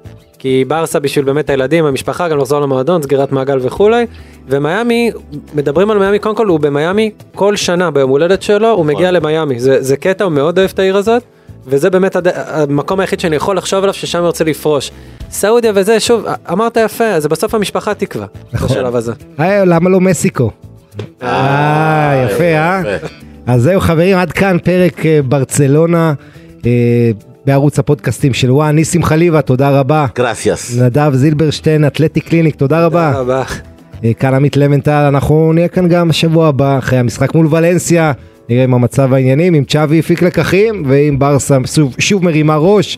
[0.45, 4.05] כי ברסה בשביל באמת הילדים המשפחה גם לחזור למועדון סגירת מעגל וכולי
[4.47, 5.11] ומיאמי
[5.53, 9.59] מדברים על מיאמי קודם כל הוא במיאמי כל שנה ביום הולדת שלו הוא מגיע למיאמי
[9.59, 11.23] זה, זה קטע הוא מאוד אוהב את העיר הזאת
[11.67, 12.27] וזה באמת הד...
[12.27, 14.91] המקום היחיד שאני יכול לחשוב עליו ששם הוא רוצה לפרוש.
[15.29, 18.67] סעודיה וזה שוב אמרת יפה זה בסוף המשפחה תקווה נכון.
[18.67, 19.13] בשלב הזה.
[19.39, 20.51] אה, למה לא מסיקו?
[21.23, 22.81] אה יפה אה?
[23.47, 26.13] אז זהו חברים עד כאן פרק אה, ברצלונה
[26.65, 27.11] אה,
[27.45, 30.05] בערוץ הפודקאסטים של וואן ניסים חליבה תודה רבה.
[30.15, 30.77] גרסיאס.
[30.77, 33.11] נדב זילברשטיין אתלטי קליניק תודה רבה.
[33.11, 33.43] תודה רבה.
[34.03, 38.11] אה, כאן עמית לבנטל אנחנו נהיה כאן גם בשבוע הבא אחרי המשחק מול ולנסיה
[38.49, 42.97] נראה אם המצב העניינים אם צ'אבי הפיק לקחים ואם ברסה שוב, שוב מרימה ראש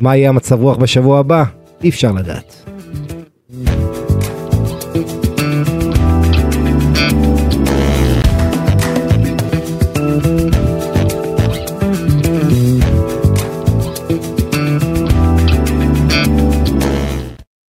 [0.00, 1.44] מה יהיה המצב רוח בשבוע הבא
[1.84, 2.64] אי אפשר לדעת.